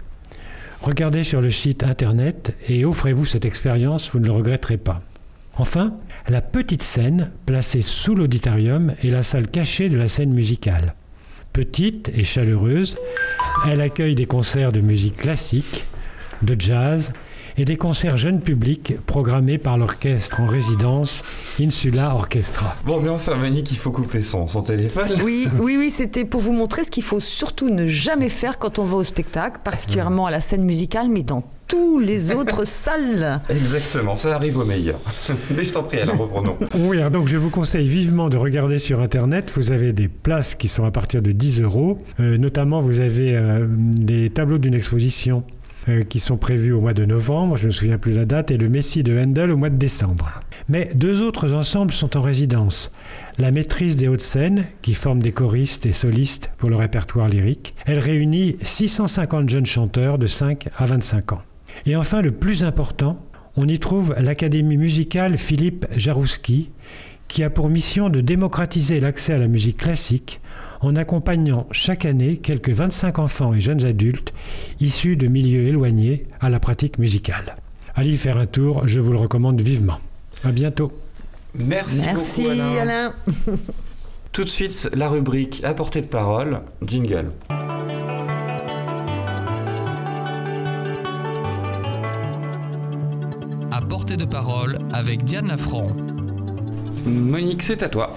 Regardez 0.81 1.23
sur 1.23 1.43
le 1.43 1.51
site 1.51 1.83
internet 1.83 2.57
et 2.67 2.87
offrez-vous 2.87 3.27
cette 3.27 3.45
expérience, 3.45 4.11
vous 4.11 4.21
ne 4.21 4.27
le 4.27 4.33
regretterez 4.33 4.79
pas. 4.79 5.03
Enfin, 5.57 5.95
la 6.29 6.41
petite 6.41 6.83
scène, 6.83 7.33
placée 7.45 7.83
sous 7.83 8.15
l'auditorium, 8.15 8.95
est 9.03 9.11
la 9.11 9.23
salle 9.23 9.49
cachée 9.49 9.89
de 9.89 9.99
la 9.99 10.09
scène 10.09 10.33
musicale. 10.33 10.95
Petite 11.53 12.11
et 12.15 12.25
chaleureuse, 12.25 12.97
elle 13.69 13.81
accueille 13.81 14.15
des 14.15 14.27
concerts 14.27 14.73
de 14.73 14.81
musique 14.81 15.19
classique, 15.19 15.85
de 16.43 16.59
jazz 16.59 17.13
et 17.57 17.65
des 17.65 17.77
concerts 17.77 18.17
jeunes 18.17 18.41
publics 18.41 18.95
programmés 19.07 19.59
par 19.59 19.79
l'orchestre 19.79 20.41
en 20.41 20.47
résidence 20.47 21.23
Insula 21.61 22.15
Orchestra. 22.15 22.77
Bon, 22.85 23.01
mais 23.01 23.09
enfin, 23.09 23.37
Monique, 23.37 23.71
il 23.71 23.77
faut 23.77 23.93
couper 23.93 24.23
son, 24.23 24.49
son 24.49 24.63
téléphone. 24.63 25.09
Oui, 25.23 25.49
oui, 25.61 25.77
oui, 25.79 25.91
c'était 25.91 26.25
pour 26.25 26.41
vous 26.41 26.53
montrer 26.53 26.85
ce 26.85 26.91
qu'il 26.91 27.03
faut 27.03 27.21
surtout 27.21 27.71
ne 27.71 27.87
jamais 27.87 28.29
faire 28.29 28.59
quand 28.59 28.79
on 28.79 28.85
va 28.85 28.97
au 28.97 29.05
spectacle, 29.05 29.61
particulièrement 29.63 30.27
à 30.27 30.31
la 30.31 30.41
scène 30.41 30.65
musicale, 30.65 31.09
mais 31.09 31.23
dans 31.23 31.45
tous 31.69 31.99
les 31.99 32.33
autres 32.35 32.67
salles. 32.67 33.41
Exactement, 33.49 34.17
ça 34.17 34.35
arrive 34.35 34.59
au 34.59 34.65
meilleur. 34.65 35.01
Mais 35.57 35.65
je 35.65 35.71
t'en 35.71 35.83
prie, 35.83 35.99
alors 35.99 36.19
reprenons. 36.19 36.57
Oui, 36.75 36.99
alors 36.99 37.11
donc 37.11 37.27
je 37.27 37.37
vous 37.37 37.51
conseille 37.51 37.87
vivement 37.87 38.29
de 38.29 38.37
regarder 38.37 38.79
sur 38.79 39.01
Internet. 39.01 39.51
Vous 39.55 39.71
avez 39.71 39.93
des 39.93 40.09
places 40.09 40.55
qui 40.55 40.69
sont 40.69 40.85
à 40.85 40.91
partir 40.91 41.23
de 41.23 41.33
10 41.33 41.63
euros. 41.63 41.99
Euh, 42.21 42.37
notamment, 42.37 42.81
vous 42.81 43.01
avez 43.01 43.37
euh, 43.37 43.67
des 43.69 44.31
tableaux 44.31 44.59
d'une 44.59 44.75
exposition 44.75 45.45
qui 46.09 46.21
sont 46.21 46.37
prévus 46.37 46.73
au 46.73 46.81
mois 46.81 46.95
de 46.95 47.05
novembre, 47.05 47.57
je 47.57 47.65
ne 47.65 47.67
me 47.69 47.73
souviens 47.73 47.99
plus 47.99 48.13
la 48.13 48.25
date, 48.25 48.51
et 48.51 48.57
le 48.57 48.69
Messie 48.69 49.03
de 49.03 49.19
Handel 49.19 49.51
au 49.51 49.57
mois 49.57 49.71
de 49.71 49.77
décembre. 49.77 50.41
Mais 50.69 50.91
deux 50.95 51.21
autres 51.21 51.53
ensembles 51.53 51.93
sont 51.93 52.17
en 52.17 52.23
résidence. 52.23 52.93
La 53.39 53.51
maîtrise 53.51 53.97
des 53.97 54.09
Hauts-de-Seine, 54.09 54.67
qui 54.83 54.95
forme 54.95 55.21
des 55.21 55.33
choristes 55.33 55.87
et 55.87 55.93
solistes 55.93 56.51
pour 56.59 56.71
le 56.71 56.77
répertoire 56.77 57.29
lyrique. 57.29 57.75
Elle 57.85 57.99
réunit 57.99 58.57
650 58.63 59.49
jeunes 59.49 59.67
chanteurs 59.67 60.19
de 60.19 60.27
5 60.27 60.69
à 60.79 60.87
25 60.87 61.33
ans. 61.33 61.43
Et 61.87 61.97
enfin, 61.97 62.23
le 62.23 62.33
plus 62.33 62.65
important, 62.65 63.23
on 63.57 63.69
y 63.69 63.79
trouve 63.79 64.15
l'Académie 64.19 64.77
musicale 64.77 65.37
Philippe 65.37 65.87
Jarouski, 65.97 66.71
qui 67.29 67.43
a 67.43 67.51
pour 67.51 67.69
mission 67.69 68.09
de 68.09 68.21
démocratiser 68.21 69.01
l'accès 69.01 69.35
à 69.35 69.39
la 69.39 69.49
musique 69.49 69.79
classique 69.79 70.41
en 70.85 70.97
accompagnant 70.97 71.67
chaque 71.71 72.05
année 72.05 72.37
quelques 72.37 72.71
25 72.71 73.19
enfants 73.19 73.55
et 73.55 73.61
jeunes 73.61 73.85
adultes 73.85 74.35
issus 74.81 75.17
de 75.17 75.27
milieux 75.27 75.67
éloignés 75.67 76.27
à 76.41 76.51
la 76.51 76.61
pratique 76.61 76.99
musicale. 76.99 77.57
Allez 77.95 78.13
y 78.13 78.17
faire 78.19 78.37
un 78.37 78.47
tour, 78.47 78.87
je 78.87 79.01
vous 79.01 79.13
le 79.13 79.19
recommande 79.19 79.61
vivement. 79.61 79.99
À 80.43 80.53
bientôt. 80.53 80.93
Merci, 81.55 82.01
Merci 82.01 82.43
beaucoup, 82.43 82.79
Alain. 82.81 82.81
Alain. 82.81 83.15
Tout 84.33 84.45
de 84.45 84.49
suite, 84.49 84.91
la 84.93 85.09
rubrique 85.09 85.63
à 85.65 85.73
portée 85.73 86.01
de 86.03 86.07
parole, 86.07 86.61
jingle. 86.85 87.31
À 93.71 93.81
portée 93.89 94.17
de 94.17 94.25
parole 94.25 94.79
avec 94.93 95.25
Diane 95.25 95.49
Lafranc. 95.49 95.93
Monique, 97.07 97.63
c'est 97.63 97.83
à 97.83 97.89
toi. 97.89 98.15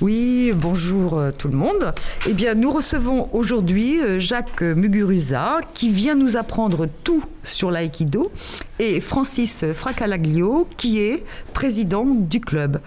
Oui, 0.00 0.52
bonjour 0.56 1.18
euh, 1.18 1.30
tout 1.30 1.48
le 1.48 1.56
monde. 1.58 1.92
Eh 2.26 2.32
bien, 2.32 2.54
nous 2.54 2.70
recevons 2.70 3.28
aujourd'hui 3.34 4.00
euh, 4.00 4.18
Jacques 4.18 4.62
Muguruza 4.62 5.60
qui 5.74 5.90
vient 5.90 6.14
nous 6.14 6.36
apprendre 6.36 6.88
tout 7.04 7.22
sur 7.42 7.70
l'aïkido 7.70 8.32
et 8.78 9.00
Francis 9.00 9.64
Fracalaglio 9.74 10.66
qui 10.78 11.00
est 11.00 11.22
président 11.52 12.06
du 12.06 12.40
club. 12.40 12.80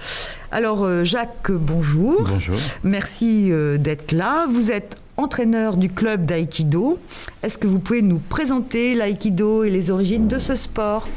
Alors, 0.51 0.83
euh, 0.83 1.03
Jacques, 1.03 1.51
bonjour. 1.51 2.23
Bonjour. 2.27 2.55
Merci 2.83 3.51
d'être 3.77 4.11
là. 4.11 4.47
Vous 4.51 4.71
êtes 4.71 4.97
entraîneur 5.17 5.77
du 5.77 5.89
club 5.89 6.25
d'aïkido. 6.25 6.97
Est-ce 7.43 7.57
que 7.57 7.67
vous 7.67 7.79
pouvez 7.79 8.01
nous 8.01 8.17
présenter 8.19 8.95
l'aïkido 8.95 9.63
et 9.63 9.69
les 9.69 9.91
origines 9.91 10.27
de 10.27 10.39
ce 10.39 10.55
sport? 10.55 11.07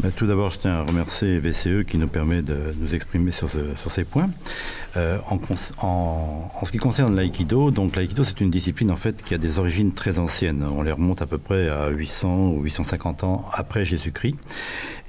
Bah, 0.00 0.08
tout 0.14 0.26
d'abord, 0.26 0.50
je 0.50 0.58
tiens 0.58 0.72
à 0.72 0.82
remercier 0.82 1.38
VCE 1.38 1.84
qui 1.86 1.96
nous 1.98 2.08
permet 2.08 2.42
de 2.42 2.56
nous 2.80 2.94
exprimer 2.94 3.30
sur, 3.32 3.48
ce- 3.50 3.80
sur 3.80 3.92
ces 3.92 4.04
points. 4.04 4.28
Euh, 4.96 5.18
en 5.28 5.38
ce 6.66 6.72
qui 6.72 6.78
concerne 6.78 7.14
l'aïkido, 7.14 7.70
donc 7.70 7.94
l'aïkido 7.94 8.24
c'est 8.24 8.40
une 8.40 8.50
discipline 8.50 8.90
en 8.90 8.96
fait 8.96 9.22
qui 9.22 9.34
a 9.34 9.38
des 9.38 9.58
origines 9.60 9.92
très 9.92 10.18
anciennes. 10.18 10.64
On 10.76 10.82
les 10.82 10.90
remonte 10.92 11.22
à 11.22 11.26
peu 11.26 11.38
près 11.38 11.68
à 11.68 11.88
800 11.90 12.48
ou 12.50 12.62
850 12.62 13.22
ans 13.24 13.44
après 13.52 13.84
Jésus-Christ. 13.84 14.34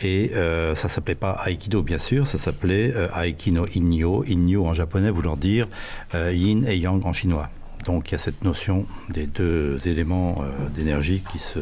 Et 0.02 0.32
euh, 0.36 0.76
ça 0.76 0.88
s'appelait 0.88 1.16
pas 1.16 1.32
aïkido 1.32 1.82
bien 1.82 2.00
sûr, 2.00 2.28
ça 2.28 2.38
s'appelait 2.38 2.94
euh, 2.96 3.08
aikino 3.24 3.66
inyo. 3.76 4.24
Inyo 4.28 4.66
en 4.68 4.74
japonais 4.76 5.10
voulant 5.10 5.36
dire 5.36 5.68
euh, 6.14 6.32
yin 6.32 6.66
et 6.68 6.78
yang 6.78 7.04
en 7.06 7.14
chinois. 7.14 7.50
Donc 7.86 8.10
il 8.10 8.14
y 8.14 8.16
a 8.16 8.20
cette 8.20 8.44
notion 8.44 8.86
des 9.10 9.28
deux 9.28 9.80
éléments 9.86 10.42
euh, 10.42 10.70
d'énergie 10.70 11.24
qui 11.32 11.40
se 11.40 11.60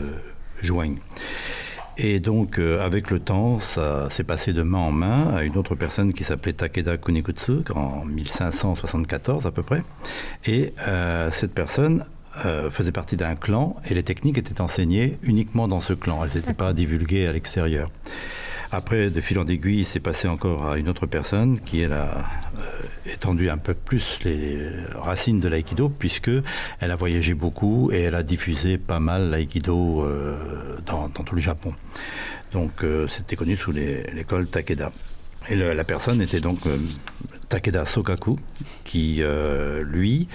joignent. 0.62 1.00
Et 2.02 2.22
donc, 2.22 2.60
euh, 2.60 2.80
avec 2.80 3.12
le 3.12 3.20
temps, 3.20 3.60
ça 3.60 4.10
s'est 4.10 4.24
passé 4.24 4.54
de 4.54 4.64
main 4.64 4.78
en 4.78 4.92
main 4.92 5.36
à 5.36 5.44
une 5.44 5.58
autre 5.58 5.76
personne 5.76 6.14
qui 6.14 6.24
s'appelait 6.24 6.54
Takeda 6.54 6.96
Kunikutsu, 6.98 7.64
en 7.76 8.06
1574 8.06 9.46
à 9.46 9.52
peu 9.52 9.64
près. 9.64 9.84
Et 10.46 10.74
euh, 10.88 11.30
cette 11.32 11.54
personne 11.54 12.06
faisait 12.72 12.94
partie 12.94 13.18
d'un 13.18 13.36
clan 13.36 13.76
et 13.90 13.94
les 13.94 14.04
techniques 14.04 14.38
étaient 14.38 14.62
enseignées 14.62 15.18
uniquement 15.24 15.68
dans 15.68 15.82
ce 15.82 15.92
clan. 15.92 16.24
Elles 16.24 16.36
n'étaient 16.36 16.54
pas 16.54 16.72
divulguées 16.72 17.28
à 17.28 17.34
l'extérieur. 17.34 17.90
Après, 18.72 19.10
de 19.10 19.20
fil 19.20 19.40
en 19.40 19.48
aiguille, 19.48 19.84
c'est 19.84 20.00
passé 20.00 20.28
encore 20.28 20.70
à 20.70 20.78
une 20.78 20.90
autre 20.90 21.08
personne 21.08 21.60
qui, 21.60 21.82
elle, 21.82 21.94
a 21.94 22.20
euh, 22.60 23.12
étendu 23.12 23.50
un 23.50 23.58
peu 23.58 23.74
plus 23.74 24.20
les 24.24 24.60
racines 24.94 25.40
de 25.40 25.48
l'aïkido, 25.48 25.90
puisque 25.90 26.30
elle 26.80 26.92
a 26.92 26.96
voyagé 26.96 27.34
beaucoup 27.34 27.92
et 27.92 28.02
elle 28.02 28.16
a 28.16 28.22
diffusé 28.22 28.78
pas 28.78 29.00
mal 29.00 29.32
l'aïkido 29.32 30.04
euh, 30.04 30.78
dans, 30.86 31.10
dans 31.10 31.24
tout 31.24 31.34
le 31.34 31.42
Japon. 31.42 31.74
Donc, 32.52 32.84
euh, 32.84 33.08
c'était 33.08 33.36
connu 33.36 33.56
sous 33.56 33.72
l'école 33.72 34.48
Takeda. 34.48 34.92
Et 35.50 35.56
la 35.56 35.84
personne 35.84 36.22
était 36.22 36.42
donc 36.42 36.60
euh, 36.68 36.78
Takeda 37.48 37.86
Sokaku, 37.86 38.38
qui, 38.84 39.18
euh, 39.22 39.84
lui, 39.84 40.28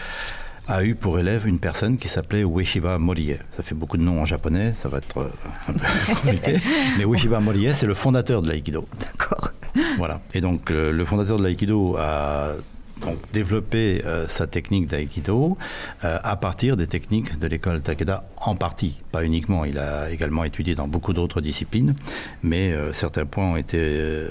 a 0.67 0.85
eu 0.85 0.95
pour 0.95 1.19
élève 1.19 1.47
une 1.47 1.59
personne 1.59 1.99
qui 1.99 2.09
s'appelait 2.09 2.43
Ueshiba 2.43 2.99
Morie. 2.99 3.37
Ça 3.57 3.63
fait 3.63 3.75
beaucoup 3.75 3.97
de 3.97 4.03
noms 4.03 4.21
en 4.21 4.25
japonais, 4.25 4.75
ça 4.81 4.89
va 4.89 4.99
être 4.99 5.19
euh, 5.19 5.31
un 5.69 5.73
peu 5.73 6.15
compliqué. 6.15 6.57
Mais 6.99 7.05
Ueshiba 7.05 7.41
Morie, 7.41 7.73
c'est 7.73 7.87
le 7.87 7.95
fondateur 7.95 8.43
de 8.43 8.49
l'aïkido. 8.49 8.87
D'accord. 9.01 9.53
Voilà. 9.99 10.21
Et 10.33 10.41
donc, 10.41 10.71
euh, 10.71 10.93
le 10.93 11.05
fondateur 11.05 11.39
de 11.39 11.43
l'aïkido 11.43 11.97
a 11.99 12.55
donc 13.03 13.19
développé 13.33 14.03
euh, 14.05 14.27
sa 14.29 14.47
technique 14.47 14.87
d'aïkido 14.87 15.59
euh, 16.05 16.19
à 16.23 16.37
partir 16.37 16.77
des 16.77 16.87
techniques 16.87 17.39
de 17.39 17.47
l'école 17.47 17.81
Takeda 17.83 18.25
en 18.39 18.55
partie, 18.55 19.01
pas 19.13 19.25
uniquement. 19.25 19.65
Il 19.65 19.79
a 19.79 20.11
également 20.11 20.45
étudié 20.45 20.75
dans 20.75 20.89
beaucoup 20.89 21.13
d'autres 21.13 21.41
disciplines, 21.41 21.95
mais 22.43 22.73
euh, 22.73 22.93
certains 22.93 23.27
points 23.27 23.53
ont 23.53 23.57
été 23.57 24.27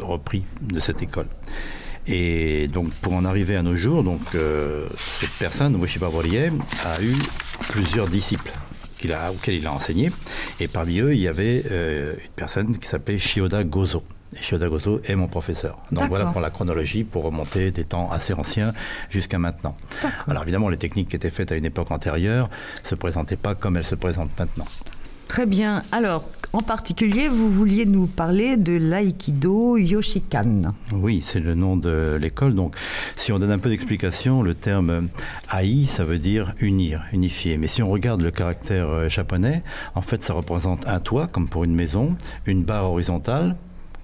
repris 0.00 0.44
de 0.62 0.80
cette 0.80 1.02
école. 1.02 1.26
Et 2.08 2.68
donc, 2.68 2.90
pour 2.94 3.14
en 3.14 3.24
arriver 3.24 3.56
à 3.56 3.62
nos 3.62 3.76
jours, 3.76 4.04
donc, 4.04 4.20
euh, 4.34 4.86
cette 4.96 5.38
personne, 5.38 5.80
Ueshiba 5.80 6.08
Morie, 6.08 6.38
a 6.38 7.02
eu 7.02 7.14
plusieurs 7.68 8.06
disciples 8.06 8.52
qu'il 8.98 9.12
a, 9.12 9.32
auxquels 9.32 9.56
il 9.56 9.66
a 9.66 9.72
enseigné. 9.72 10.10
Et 10.60 10.68
parmi 10.68 11.00
eux, 11.00 11.14
il 11.14 11.20
y 11.20 11.28
avait 11.28 11.62
euh, 11.70 12.14
une 12.14 12.32
personne 12.36 12.78
qui 12.78 12.88
s'appelait 12.88 13.18
Shioda 13.18 13.64
Gozo. 13.64 14.02
Et 14.34 14.42
Shioda 14.42 14.68
Gozo 14.68 15.00
est 15.04 15.14
mon 15.14 15.28
professeur. 15.28 15.78
Donc 15.92 16.08
voilà 16.08 16.26
pour 16.26 16.40
la 16.40 16.50
chronologie, 16.50 17.04
pour 17.04 17.24
remonter 17.24 17.70
des 17.70 17.84
temps 17.84 18.10
assez 18.10 18.34
anciens 18.34 18.72
jusqu'à 19.08 19.38
maintenant. 19.38 19.76
Alors 20.28 20.42
évidemment, 20.42 20.68
les 20.68 20.76
techniques 20.76 21.08
qui 21.08 21.16
étaient 21.16 21.30
faites 21.30 21.52
à 21.52 21.56
une 21.56 21.64
époque 21.64 21.90
antérieure 21.90 22.50
ne 22.84 22.88
se 22.88 22.94
présentaient 22.94 23.36
pas 23.36 23.54
comme 23.54 23.76
elles 23.76 23.84
se 23.84 23.94
présentent 23.94 24.36
maintenant. 24.38 24.66
Très 25.28 25.46
bien. 25.46 25.82
Alors, 25.92 26.24
en 26.52 26.60
particulier, 26.60 27.28
vous 27.28 27.50
vouliez 27.50 27.84
nous 27.84 28.06
parler 28.06 28.56
de 28.56 28.72
l'aïkido 28.72 29.76
Yoshikan. 29.76 30.72
Oui, 30.92 31.20
c'est 31.22 31.40
le 31.40 31.54
nom 31.54 31.76
de 31.76 32.16
l'école. 32.18 32.54
Donc, 32.54 32.74
si 33.16 33.32
on 33.32 33.38
donne 33.38 33.50
un 33.50 33.58
peu 33.58 33.68
d'explication, 33.68 34.42
le 34.42 34.54
terme 34.54 35.08
Ai, 35.52 35.84
ça 35.84 36.04
veut 36.04 36.18
dire 36.18 36.54
unir, 36.60 37.02
unifier. 37.12 37.58
Mais 37.58 37.68
si 37.68 37.82
on 37.82 37.90
regarde 37.90 38.22
le 38.22 38.30
caractère 38.30 38.88
euh, 38.88 39.08
japonais, 39.08 39.62
en 39.94 40.00
fait, 40.00 40.22
ça 40.22 40.32
représente 40.32 40.86
un 40.88 41.00
toit, 41.00 41.26
comme 41.26 41.48
pour 41.48 41.64
une 41.64 41.74
maison, 41.74 42.16
une 42.46 42.64
barre 42.64 42.90
horizontale, 42.90 43.56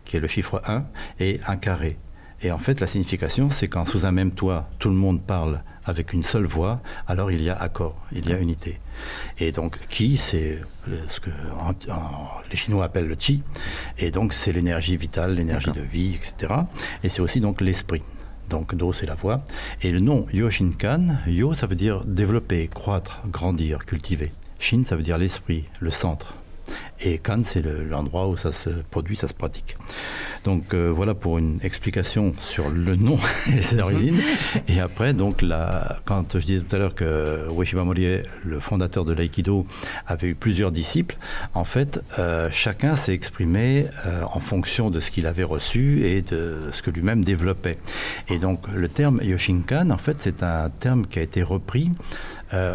qui 0.04 0.16
est 0.16 0.20
le 0.20 0.28
chiffre 0.28 0.60
1, 0.66 0.84
et 1.20 1.40
un 1.46 1.56
carré. 1.56 1.96
Et 2.42 2.50
en 2.50 2.58
fait, 2.58 2.80
la 2.80 2.86
signification, 2.86 3.50
c'est 3.50 3.68
quand 3.68 3.86
sous 3.86 4.04
un 4.04 4.12
même 4.12 4.32
toit, 4.32 4.68
tout 4.78 4.88
le 4.88 4.96
monde 4.96 5.22
parle 5.22 5.62
avec 5.84 6.12
une 6.12 6.22
seule 6.24 6.44
voix, 6.46 6.80
alors 7.06 7.30
il 7.30 7.42
y 7.42 7.50
a 7.50 7.54
accord, 7.54 7.96
il 8.12 8.28
y 8.28 8.32
a 8.32 8.38
unité. 8.38 8.78
Et 9.38 9.52
donc, 9.52 9.78
ki, 9.88 10.16
c'est 10.16 10.60
ce 10.86 11.20
que 11.20 11.30
en- 11.60 11.92
en- 11.92 12.28
les 12.50 12.56
Chinois 12.56 12.84
appellent 12.84 13.08
le 13.08 13.16
chi, 13.18 13.42
et 13.98 14.10
donc 14.10 14.32
c'est 14.32 14.52
l'énergie 14.52 14.96
vitale, 14.96 15.34
l'énergie 15.34 15.72
de 15.72 15.80
vie, 15.80 16.14
etc. 16.14 16.54
Et 17.02 17.08
c'est 17.08 17.20
aussi 17.22 17.40
donc 17.40 17.60
l'esprit. 17.60 18.02
Donc, 18.50 18.74
do, 18.74 18.92
c'est 18.92 19.06
la 19.06 19.14
voix. 19.14 19.44
Et 19.82 19.90
le 19.92 20.00
nom 20.00 20.26
Yoshinkan, 20.32 21.16
yo, 21.26 21.54
ça 21.54 21.66
veut 21.66 21.76
dire 21.76 22.04
développer, 22.04 22.68
croître, 22.68 23.22
grandir, 23.28 23.86
cultiver. 23.86 24.32
Shin, 24.58 24.82
ça 24.84 24.94
veut 24.96 25.02
dire 25.02 25.16
l'esprit, 25.16 25.64
le 25.80 25.90
centre. 25.90 26.34
Et 27.00 27.18
kan, 27.18 27.42
c'est 27.44 27.62
le- 27.62 27.84
l'endroit 27.84 28.28
où 28.28 28.36
ça 28.36 28.52
se 28.52 28.70
produit, 28.90 29.16
ça 29.16 29.28
se 29.28 29.34
pratique. 29.34 29.76
Donc 30.44 30.74
euh, 30.74 30.90
voilà 30.92 31.14
pour 31.14 31.38
une 31.38 31.60
explication 31.62 32.34
sur 32.40 32.68
le 32.68 32.96
nom 32.96 33.16
et 33.56 33.62
ses 33.62 33.80
origines. 33.80 34.16
Et 34.68 34.80
après, 34.80 35.12
donc, 35.14 35.40
la, 35.42 35.98
quand 36.04 36.38
je 36.38 36.44
disais 36.46 36.60
tout 36.60 36.74
à 36.74 36.78
l'heure 36.78 36.94
que 36.94 37.48
Ueshiba 37.56 37.84
Morie, 37.84 38.22
le 38.44 38.58
fondateur 38.60 39.04
de 39.04 39.12
l'aïkido, 39.12 39.66
avait 40.06 40.28
eu 40.28 40.34
plusieurs 40.34 40.72
disciples, 40.72 41.16
en 41.54 41.64
fait, 41.64 42.02
euh, 42.18 42.48
chacun 42.50 42.94
s'est 42.96 43.14
exprimé 43.14 43.86
euh, 44.06 44.22
en 44.32 44.40
fonction 44.40 44.90
de 44.90 44.98
ce 45.00 45.10
qu'il 45.12 45.26
avait 45.26 45.44
reçu 45.44 46.04
et 46.04 46.22
de 46.22 46.56
ce 46.72 46.82
que 46.82 46.90
lui-même 46.90 47.24
développait. 47.24 47.78
Et 48.28 48.38
donc 48.38 48.66
le 48.74 48.88
terme 48.88 49.20
Yoshinkan, 49.22 49.90
en 49.90 49.98
fait, 49.98 50.16
c'est 50.20 50.42
un 50.42 50.70
terme 50.70 51.06
qui 51.06 51.18
a 51.18 51.22
été 51.22 51.42
repris 51.42 51.90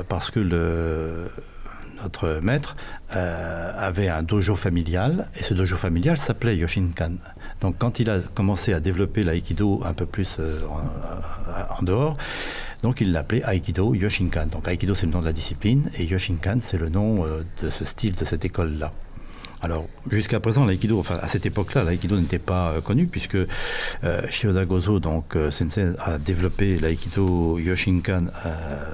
parce 0.10 0.32
que 0.32 0.40
le 0.40 1.30
notre 2.02 2.40
maître, 2.42 2.76
avait 3.10 4.10
un 4.10 4.24
dojo 4.24 4.56
familial, 4.56 5.30
et 5.36 5.44
ce 5.44 5.54
dojo 5.54 5.78
familial 5.78 6.18
s'appelait 6.18 6.58
Yoshinkan. 6.58 7.14
Donc 7.62 7.76
quand 7.78 8.00
il 8.00 8.10
a 8.10 8.20
commencé 8.20 8.74
à 8.74 8.80
développer 8.80 9.24
l'aïkido 9.24 9.82
un 9.86 9.94
peu 9.94 10.06
plus 10.06 10.38
en, 11.80 11.84
dehors, 11.84 12.18
donc 12.84 13.02
il 13.02 13.12
l'appelait 13.12 13.44
Aikido 13.46 13.94
Yoshinkan. 13.94 14.48
Donc 14.48 14.68
Aikido 14.68 14.94
c'est 14.96 15.06
le 15.06 15.12
nom 15.14 15.22
de 15.22 15.26
la 15.26 15.34
discipline 15.34 15.90
et 15.98 16.06
Yoshinkan 16.06 16.60
c'est 16.62 16.78
le 16.78 16.90
nom 16.90 17.26
de 17.26 17.70
ce 17.70 17.86
style, 17.86 18.16
de 18.16 18.26
cette 18.26 18.46
école-là. 18.46 18.92
Alors, 19.62 19.88
jusqu'à 20.12 20.40
présent, 20.40 20.66
l'aïkido, 20.66 21.00
enfin, 21.00 21.18
à 21.22 21.28
cette 21.28 21.46
époque-là, 21.46 21.84
l'aïkido 21.84 22.20
n'était 22.20 22.40
pas 22.40 22.72
euh, 22.72 22.82
connu 22.82 23.08
puisque 23.08 23.36
euh, 23.36 23.48
Shioda 24.30 24.66
Gozo, 24.66 25.00
donc 25.00 25.36
euh, 25.36 25.50
sensei, 25.50 25.94
a 26.00 26.20
développé 26.20 26.80
l'aïkido 26.80 27.58
Yoshinkan 27.58 28.26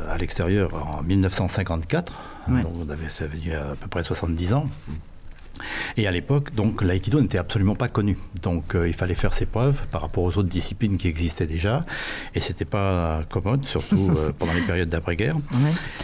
à 0.10 0.17
l'extérieur 0.17 0.72
en 0.74 1.03
1954. 1.03 2.13
Donc, 2.48 2.74
ça 3.10 3.27
veut 3.27 3.38
dire 3.38 3.62
à 3.72 3.75
peu 3.75 3.88
près 3.88 4.03
70 4.03 4.53
ans. 4.53 4.70
Et 5.98 6.08
à 6.08 6.12
l'époque, 6.12 6.54
donc, 6.54 6.82
l'aïkido 6.82 7.22
n'était 7.22 7.38
absolument 7.38 7.76
pas 7.76 7.88
connu. 7.88 8.18
Donc, 8.42 8.76
euh, 8.76 8.88
il 8.88 8.94
fallait 8.94 9.16
faire 9.16 9.34
ses 9.34 9.46
preuves 9.46 9.82
par 9.92 10.02
rapport 10.02 10.24
aux 10.24 10.38
autres 10.38 10.50
disciplines 10.50 10.98
qui 10.98 11.08
existaient 11.08 11.46
déjà. 11.46 11.86
Et 12.34 12.40
c'était 12.40 12.66
pas 12.66 13.24
commode, 13.30 13.66
surtout 13.66 14.10
euh, 14.16 14.32
pendant 14.40 14.54
les 14.54 14.62
périodes 14.62 14.90
d'après-guerre. 14.90 15.36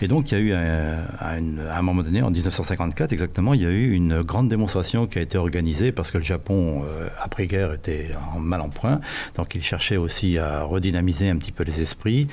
Et 0.01 0.07
donc, 0.07 0.31
il 0.31 0.37
y 0.37 0.37
a 0.37 0.41
eu, 0.41 0.53
à, 0.53 1.77
un 1.77 1.81
moment 1.81 2.03
donné, 2.03 2.21
en 2.21 2.29
1954 2.29 3.11
exactement, 3.11 3.53
il 3.53 3.61
y 3.61 3.65
a 3.65 3.69
eu 3.69 3.91
une 3.91 4.21
grande 4.21 4.49
démonstration 4.49 5.07
qui 5.07 5.19
a 5.19 5.21
été 5.21 5.37
organisée 5.37 5.91
parce 5.91 6.11
que 6.11 6.17
le 6.19 6.23
Japon, 6.23 6.83
euh, 6.85 7.07
après-guerre, 7.19 7.73
était 7.73 8.11
en 8.35 8.39
mal 8.39 8.61
en 8.61 8.69
point. 8.69 9.01
Donc, 9.35 9.55
il 9.55 9.63
cherchait 9.63 9.97
aussi 9.97 10.37
à 10.37 10.63
redynamiser 10.63 11.29
un 11.29 11.37
petit 11.37 11.51
peu 11.51 11.63
les 11.63 11.81
esprits. 11.81 12.27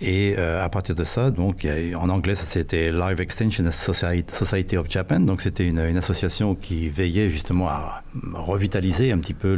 Et 0.00 0.36
à 0.36 0.68
partir 0.68 0.94
de 0.94 1.04
ça, 1.04 1.30
donc, 1.30 1.66
en 1.94 2.08
anglais, 2.08 2.34
c'était 2.34 2.90
Live 2.90 3.20
Extension 3.20 3.64
Society 3.70 4.76
of 4.76 4.90
Japan. 4.90 5.20
Donc, 5.20 5.40
c'était 5.40 5.66
une, 5.66 5.78
une 5.78 5.96
association 5.96 6.51
qui 6.54 6.88
veillait 6.88 7.28
justement 7.28 7.68
à 7.68 8.02
revitaliser 8.34 9.12
un 9.12 9.18
petit 9.18 9.34
peu 9.34 9.54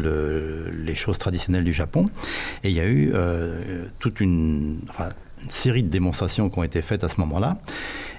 les 0.73 0.95
choses 0.95 1.19
traditionnelles 1.19 1.65
du 1.65 1.73
Japon. 1.73 2.05
Et 2.63 2.71
il 2.71 2.75
y 2.75 2.81
a 2.81 2.87
eu 2.87 3.13
euh, 3.15 3.85
toute 3.99 4.21
une, 4.21 4.79
série 5.49 5.83
de 5.83 5.89
démonstrations 5.89 6.49
qui 6.49 6.59
ont 6.59 6.63
été 6.63 6.81
faites 6.81 7.05
à 7.05 7.09
ce 7.09 7.21
moment-là. 7.21 7.59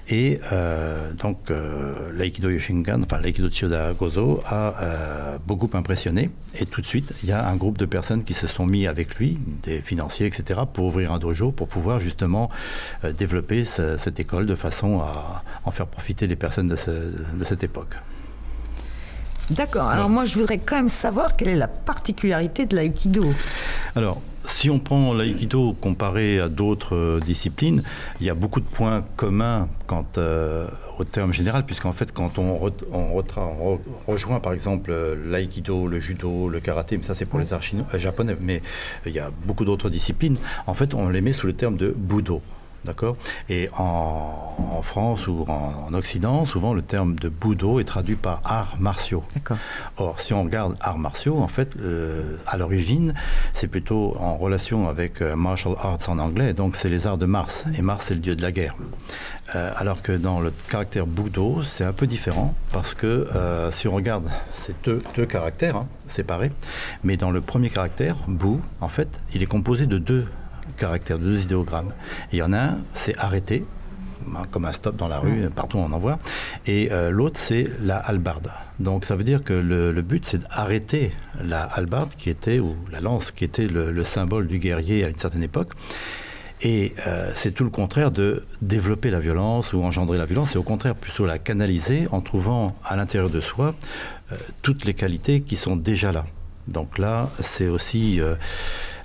Et 0.08 0.38
euh, 0.52 1.12
donc, 1.14 1.50
euh, 1.50 2.12
l'Aikido 2.14 2.48
Yoshinkan, 2.48 3.02
enfin 3.02 3.20
l'Aikido 3.20 3.50
Chiyoda 3.50 3.92
Gozo, 3.94 4.40
a 4.46 5.38
beaucoup 5.44 5.68
impressionné. 5.72 6.30
Et 6.60 6.66
tout 6.66 6.80
de 6.80 6.86
suite, 6.86 7.12
il 7.24 7.28
y 7.28 7.32
a 7.32 7.48
un 7.48 7.56
groupe 7.56 7.78
de 7.78 7.86
personnes 7.86 8.22
qui 8.22 8.34
se 8.34 8.46
sont 8.46 8.66
mis 8.66 8.86
avec 8.86 9.16
lui, 9.16 9.40
des 9.64 9.80
financiers, 9.80 10.26
etc., 10.26 10.60
pour 10.72 10.84
ouvrir 10.84 11.12
un 11.12 11.18
dojo, 11.18 11.50
pour 11.50 11.66
pouvoir 11.66 11.98
justement 11.98 12.48
développer 13.18 13.64
cette 13.64 14.20
école 14.20 14.46
de 14.46 14.54
façon 14.54 15.00
à 15.00 15.42
en 15.64 15.72
faire 15.72 15.88
profiter 15.88 16.28
les 16.28 16.36
personnes 16.36 16.68
de 16.68 17.44
cette 17.44 17.64
époque. 17.64 17.96
D'accord. 19.50 19.88
Alors 19.88 20.08
moi, 20.08 20.24
je 20.24 20.38
voudrais 20.38 20.58
quand 20.58 20.76
même 20.76 20.88
savoir 20.88 21.36
quelle 21.36 21.48
est 21.48 21.56
la 21.56 21.68
particularité 21.68 22.66
de 22.66 22.74
l'aïkido. 22.74 23.32
Alors, 23.94 24.20
si 24.44 24.70
on 24.70 24.78
prend 24.78 25.12
l'aïkido 25.12 25.72
comparé 25.80 26.40
à 26.40 26.48
d'autres 26.48 26.96
euh, 26.96 27.20
disciplines, 27.20 27.82
il 28.20 28.26
y 28.26 28.30
a 28.30 28.34
beaucoup 28.34 28.60
de 28.60 28.66
points 28.66 29.04
communs 29.16 29.68
quant 29.86 30.06
euh, 30.18 30.66
au 30.98 31.04
terme 31.04 31.32
général, 31.32 31.64
puisqu'en 31.64 31.92
fait, 31.92 32.12
quand 32.12 32.38
on, 32.38 32.58
rejoint 34.06 34.40
par 34.40 34.52
exemple 34.52 34.90
euh, 34.90 35.14
l'aïkido, 35.28 35.86
le 35.86 36.00
judo, 36.00 36.48
le 36.48 36.60
karaté, 36.60 36.96
mais 36.96 37.04
ça 37.04 37.14
c'est 37.14 37.26
pour 37.26 37.38
les 37.38 37.52
arts 37.52 37.62
japonais, 37.94 38.36
mais 38.40 38.62
il 39.04 39.12
y 39.12 39.20
a 39.20 39.30
beaucoup 39.46 39.64
d'autres 39.64 39.90
disciplines, 39.90 40.36
en 40.66 40.74
fait, 40.74 40.94
on 40.94 41.08
les 41.08 41.20
met 41.20 41.32
sous 41.32 41.46
le 41.46 41.52
terme 41.52 41.76
de 41.76 41.94
budo. 41.96 42.42
D'accord 42.86 43.16
Et 43.48 43.68
en, 43.76 44.80
France 44.82 45.26
ou 45.26 45.44
en, 45.48 45.92
Occident, 45.92 46.46
souvent 46.46 46.72
le 46.72 46.82
terme 46.82 47.16
de 47.16 47.28
Budo 47.28 47.80
est 47.80 47.84
traduit 47.84 48.14
par 48.14 48.40
arts 48.44 48.76
martiaux. 48.78 49.24
Or, 49.96 50.20
si 50.20 50.32
on 50.32 50.44
regarde 50.44 50.76
arts 50.80 50.98
martiaux, 50.98 51.38
en 51.38 51.48
fait, 51.48 51.76
euh, 51.76 52.36
à 52.46 52.56
l'origine, 52.56 53.12
c'est 53.54 53.66
plutôt 53.66 54.16
en 54.18 54.36
relation 54.36 54.88
avec 54.88 55.20
euh, 55.20 55.34
martial 55.34 55.74
arts 55.78 55.98
en 56.08 56.18
anglais, 56.18 56.52
donc 56.52 56.76
c'est 56.76 56.88
les 56.88 57.08
arts 57.08 57.18
de 57.18 57.26
Mars. 57.26 57.64
Et 57.76 57.82
Mars, 57.82 58.06
c'est 58.06 58.14
le 58.14 58.20
dieu 58.20 58.36
de 58.36 58.42
la 58.42 58.52
guerre. 58.52 58.76
Euh, 59.56 59.72
alors 59.76 60.02
que 60.02 60.12
dans 60.12 60.40
le 60.40 60.52
caractère 60.68 61.06
Budo, 61.06 61.62
c'est 61.64 61.84
un 61.84 61.92
peu 61.92 62.06
différent 62.06 62.54
parce 62.72 62.94
que 62.94 63.26
si 63.72 63.88
on 63.88 63.94
regarde, 63.94 64.28
deux, 64.84 65.02
deux, 65.16 65.26
caractères 65.26 65.76
hein, 65.76 65.88
séparés, 66.08 66.52
mais 67.02 67.16
dans 67.16 67.32
le 67.32 67.40
premier 67.40 67.70
caractère, 67.70 68.16
Bu, 68.28 68.58
en 68.80 68.88
fait, 68.88 69.08
il 69.34 69.42
est 69.42 69.46
composé 69.46 69.86
de 69.86 69.98
deux 69.98 70.26
caractères, 70.76 71.18
de 71.18 71.24
deux 71.24 71.42
idéogrammes. 71.42 71.92
il 72.32 72.38
y 72.38 72.42
en 72.42 72.52
a 72.52 72.58
un, 72.58 72.78
c'est 72.94 73.16
arrêter, 73.18 73.64
hein, 74.34 74.42
comme 74.50 74.64
un 74.64 74.72
stop 74.72 74.96
dans 74.96 75.08
la 75.08 75.18
rue, 75.18 75.48
partout 75.54 75.78
on 75.78 75.92
en 75.92 75.98
voit. 75.98 76.18
Et 76.66 76.90
euh, 76.92 77.10
l'autre, 77.10 77.38
c'est 77.38 77.68
la 77.82 77.96
halbarde. 77.96 78.50
Donc 78.78 79.04
ça 79.04 79.16
veut 79.16 79.24
dire 79.24 79.42
que 79.42 79.52
le, 79.52 80.02
but, 80.02 80.24
c'est 80.24 80.38
d'arrêter 80.38 81.12
la 81.42 81.62
halbarde 81.62 82.14
qui 82.16 82.30
était, 82.30 82.58
ou 82.58 82.76
la 82.92 83.00
lance 83.00 83.32
qui 83.32 83.44
était 83.44 83.66
le, 83.66 84.04
symbole 84.04 84.46
du 84.46 84.58
guerrier 84.58 85.04
à 85.04 85.08
une 85.08 85.18
certaine 85.18 85.42
époque. 85.42 85.70
Et 86.62 86.94
euh, 87.06 87.30
c'est 87.34 87.52
tout 87.52 87.64
le 87.64 87.70
contraire 87.70 88.10
de 88.10 88.44
développer 88.62 89.10
la 89.10 89.20
violence 89.20 89.74
ou 89.74 89.82
engendrer 89.82 90.16
la 90.16 90.24
violence, 90.24 90.52
c'est 90.52 90.58
au 90.58 90.62
contraire 90.62 90.94
plutôt 90.94 91.26
la 91.26 91.38
canaliser 91.38 92.08
en 92.12 92.22
trouvant 92.22 92.74
à 92.82 92.96
l'intérieur 92.96 93.28
de 93.28 93.42
soi 93.42 93.74
euh, 94.32 94.36
toutes 94.62 94.86
les 94.86 94.94
qualités 94.94 95.42
qui 95.42 95.56
sont 95.56 95.76
déjà 95.76 96.12
là. 96.12 96.24
Donc 96.66 96.98
là, 96.98 97.28
c'est 97.40 97.68
aussi... 97.68 98.20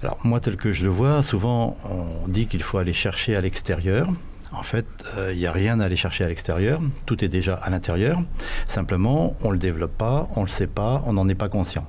Alors 0.03 0.17
moi, 0.23 0.39
tel 0.39 0.55
que 0.55 0.73
je 0.73 0.83
le 0.83 0.89
vois, 0.89 1.21
souvent 1.21 1.77
on 1.85 2.27
dit 2.27 2.47
qu'il 2.47 2.63
faut 2.63 2.77
aller 2.77 2.93
chercher 2.93 3.35
à 3.35 3.41
l'extérieur. 3.41 4.07
En 4.53 4.63
fait, 4.63 4.85
il 5.31 5.37
n'y 5.37 5.45
a 5.45 5.51
rien 5.53 5.79
à 5.79 5.85
aller 5.85 5.95
chercher 5.95 6.25
à 6.25 6.27
l'extérieur, 6.27 6.81
tout 7.05 7.23
est 7.23 7.29
déjà 7.29 7.53
à 7.55 7.69
l'intérieur. 7.69 8.21
Simplement, 8.67 9.33
on 9.43 9.47
ne 9.47 9.53
le 9.53 9.59
développe 9.59 9.97
pas, 9.97 10.27
on 10.35 10.41
ne 10.41 10.45
le 10.45 10.51
sait 10.51 10.67
pas, 10.67 11.01
on 11.05 11.13
n'en 11.13 11.29
est 11.29 11.35
pas 11.35 11.47
conscient. 11.47 11.87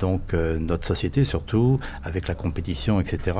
Donc 0.00 0.34
euh, 0.34 0.58
notre 0.58 0.86
société, 0.86 1.24
surtout 1.24 1.78
avec 2.02 2.26
la 2.26 2.34
compétition, 2.34 3.00
etc., 3.00 3.36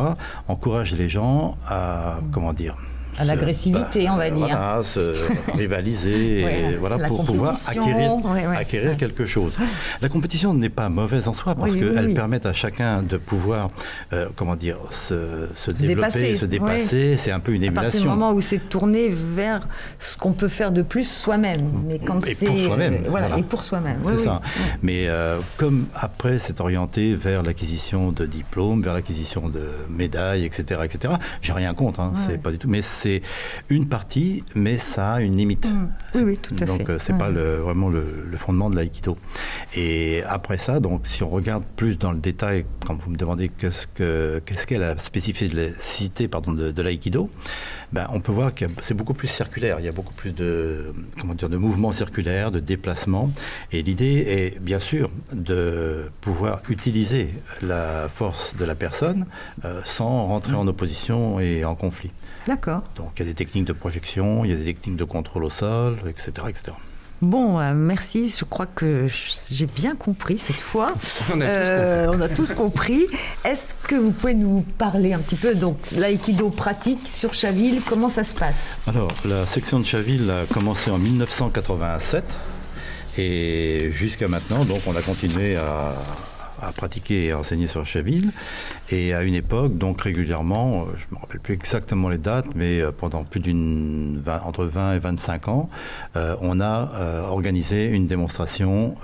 encourage 0.47 0.95
les 0.95 1.09
gens 1.09 1.57
à, 1.67 2.21
comment 2.31 2.53
dire, 2.53 2.77
à 3.21 3.25
l'agressivité, 3.25 4.09
on 4.09 4.17
va 4.17 4.31
dire. 4.31 4.47
Voilà, 4.47 4.83
se 4.83 5.15
rivaliser, 5.57 6.77
voilà, 6.81 6.99
pour 6.99 7.25
pouvoir 7.25 7.55
acquérir, 7.69 8.13
acquérir 8.57 8.97
quelque 8.97 9.27
chose. 9.27 9.53
La 10.01 10.09
compétition 10.09 10.55
n'est 10.55 10.71
pas 10.71 10.89
mauvaise 10.89 11.29
en 11.29 11.35
soi 11.35 11.55
parce 11.55 11.77
qu'elle 11.77 12.15
permet 12.15 12.47
à 12.47 12.53
chacun 12.53 13.03
de 13.03 13.19
pouvoir, 13.19 13.69
euh, 14.13 14.29
comment 14.37 14.57
dire, 14.57 14.79
se, 14.91 15.47
se 15.57 15.71
développer, 15.71 16.37
se 16.37 16.47
dépasser. 16.47 17.17
C'est 17.17 17.31
un 17.31 17.41
peu 17.41 17.53
une 17.53 17.63
émulation. 17.63 17.81
À 17.81 17.83
partir 17.83 18.01
du 18.03 18.09
moment 18.09 18.33
où 18.33 18.41
c'est 18.41 18.69
tourné 18.69 19.09
vers 19.11 19.61
ce 19.99 20.17
qu'on 20.17 20.33
peut 20.33 20.49
faire 20.49 20.73
de 20.73 20.83
plus 20.83 21.09
soi-même. 21.09 21.61
Mais 21.87 21.99
quand 21.99 22.25
c'est 22.25 22.47
pour 22.47 22.59
soi-même. 22.59 22.95
Euh, 22.95 23.09
voilà, 23.09 23.37
et 23.39 23.43
pour 23.43 23.63
soi-même. 23.63 24.01
C'est 24.05 24.19
ça. 24.25 24.41
Mais 24.83 25.09
euh, 25.09 25.39
comme 25.59 25.87
après 25.95 26.39
c'est 26.39 26.61
orienté 26.61 27.15
vers 27.15 27.43
l'acquisition 27.43 28.13
de 28.13 28.25
diplômes, 28.25 28.83
vers 28.83 28.95
l'acquisition 28.95 29.49
de 29.49 29.63
médailles, 29.91 30.45
etc., 30.45 30.81
etc. 30.85 31.15
J'ai 31.43 31.53
rien 31.53 31.75
contre, 31.75 32.01
hein, 32.01 32.13
c'est 32.27 32.41
pas 32.41 32.51
du 32.51 32.59
tout. 32.59 32.69
Mais 32.69 32.83
c'est 32.83 33.10
une 33.69 33.89
partie, 33.89 34.45
mais 34.55 34.77
ça 34.79 35.15
a 35.15 35.21
une 35.21 35.37
limite. 35.37 35.67
Mm. 35.67 35.89
Oui, 36.15 36.23
oui, 36.25 36.39
tout 36.39 36.55
à 36.61 36.65
donc, 36.65 36.79
fait. 36.79 36.85
Donc, 36.85 36.91
euh, 36.91 36.99
c'est 37.01 37.17
pas 37.17 37.29
le, 37.29 37.57
vraiment 37.57 37.89
le, 37.89 38.05
fondement 38.37 38.71
de 38.71 38.77
l'aïkido. 38.77 39.17
Et 39.77 40.23
après 40.27 40.59
ça, 40.59 40.81
donc, 40.81 41.07
si 41.07 41.23
on 41.23 41.29
regarde 41.29 41.65
plus 41.77 41.99
dans 41.99 42.13
le 42.13 42.19
détail, 42.19 42.65
quand 42.87 42.95
vous 42.95 43.11
me 43.11 43.17
demandez 43.17 43.49
qu'est-ce 43.49 43.87
qu'est 44.67 44.79
la 44.79 44.97
spécificité 44.99 46.29
pardon, 46.29 46.53
de, 46.53 46.71
de 46.71 46.83
l'aïkido, 46.83 47.29
ben, 47.93 48.07
on 48.13 48.21
peut 48.21 48.33
voir 48.33 48.55
que 48.55 48.65
c'est 48.83 48.95
beaucoup 48.95 49.15
plus 49.15 49.29
circulaire. 49.29 49.81
Il 49.81 49.85
y 49.85 49.89
a 49.89 49.93
beaucoup 49.93 50.15
plus 50.15 50.33
de, 50.33 50.95
comment 51.21 51.35
dire, 51.35 51.49
de 51.49 51.57
mouvements 51.57 51.93
circulaires, 51.93 52.51
de 52.51 52.61
déplacements. 52.61 53.31
Et 53.73 53.83
l'idée 53.83 54.25
est, 54.27 54.61
bien 54.61 54.81
sûr, 54.81 55.11
de 55.33 56.11
pouvoir 56.21 56.63
utiliser 56.69 57.35
la 57.63 58.09
force 58.09 58.55
de 58.57 58.65
la 58.65 58.75
personne 58.75 59.27
euh, 59.65 59.81
sans 59.85 60.27
rentrer 60.27 60.55
en 60.55 60.67
opposition 60.67 61.41
et 61.41 61.65
en 61.65 61.75
conflit. 61.75 62.13
D'accord. 62.47 62.83
Donc 62.97 63.13
il 63.17 63.21
y 63.21 63.23
a 63.23 63.27
des 63.27 63.35
techniques 63.35 63.67
de 63.67 63.73
projection, 63.73 64.45
il 64.45 64.51
y 64.51 64.55
a 64.55 64.57
des 64.57 64.65
techniques 64.65 64.97
de 64.97 65.05
contrôle 65.05 65.45
au 65.45 65.51
sol, 65.51 65.99
etc. 66.09 66.47
etc. 66.49 66.73
Bon, 67.23 67.61
euh, 67.61 67.75
merci. 67.75 68.35
Je 68.35 68.45
crois 68.45 68.67
que 68.67 69.07
j'ai 69.51 69.67
bien 69.67 69.95
compris 69.95 70.39
cette 70.39 70.61
fois. 70.61 70.93
on, 71.35 71.41
a 71.41 71.45
euh, 71.45 72.07
on, 72.15 72.21
a 72.21 72.29
tous 72.29 72.55
compris. 72.55 73.07
Est-ce 73.45 73.75
que 73.75 73.95
vous 73.95 74.11
pouvez 74.11 74.35
nous 74.35 74.63
parler 74.79 75.13
un 75.13 75.19
petit 75.19 75.37
peu 75.37 75.55
donc 75.55 75.77
l'aïkido 75.97 76.49
pratique 76.49 77.07
sur 77.07 77.35
Chaville? 77.35 77.83
Comment 77.87 78.09
ça 78.09 78.25
se 78.25 78.35
passe? 78.35 78.79
Alors, 78.87 79.13
la 79.27 79.45
section 79.45 79.81
de 79.81 79.85
Chaville 79.85 80.31
a 80.31 80.47
commencé 80.53 80.91
en 80.91 80.99
1987 80.99 82.25
et 83.19 83.91
jusqu'à 83.93 84.29
maintenant, 84.29 84.65
donc 84.65 84.81
on 84.87 84.97
a 84.97 85.03
continué 85.03 85.57
à, 85.57 85.95
à 86.61 86.73
pratiquer 86.73 87.27
et 87.27 87.31
à 87.33 87.39
enseigner 87.39 87.67
sur 87.67 87.85
Chaville. 87.87 88.33
Et 88.91 89.15
à 89.15 89.23
une 89.23 89.35
époque, 89.35 89.77
donc 89.77 90.03
régulièrement, 90.03 90.87
je 90.97 91.07
ne 91.11 91.17
me 91.17 91.21
rappelle 91.21 91.41
plus 91.41 91.55
exactement 91.55 92.09
les 92.09 92.19
dates, 92.19 92.55
mais 92.55 92.83
pendant 92.99 93.25
plus 93.25 93.41
d'une 93.41 94.23
entre 94.45 94.65
20 94.65 94.95
et 94.95 94.99
25 94.99 95.49
ans, 95.49 95.71
on 96.15 96.61
a 96.61 97.25
organisé 97.29 97.87
une 97.87 98.07
démonstration 98.07 98.95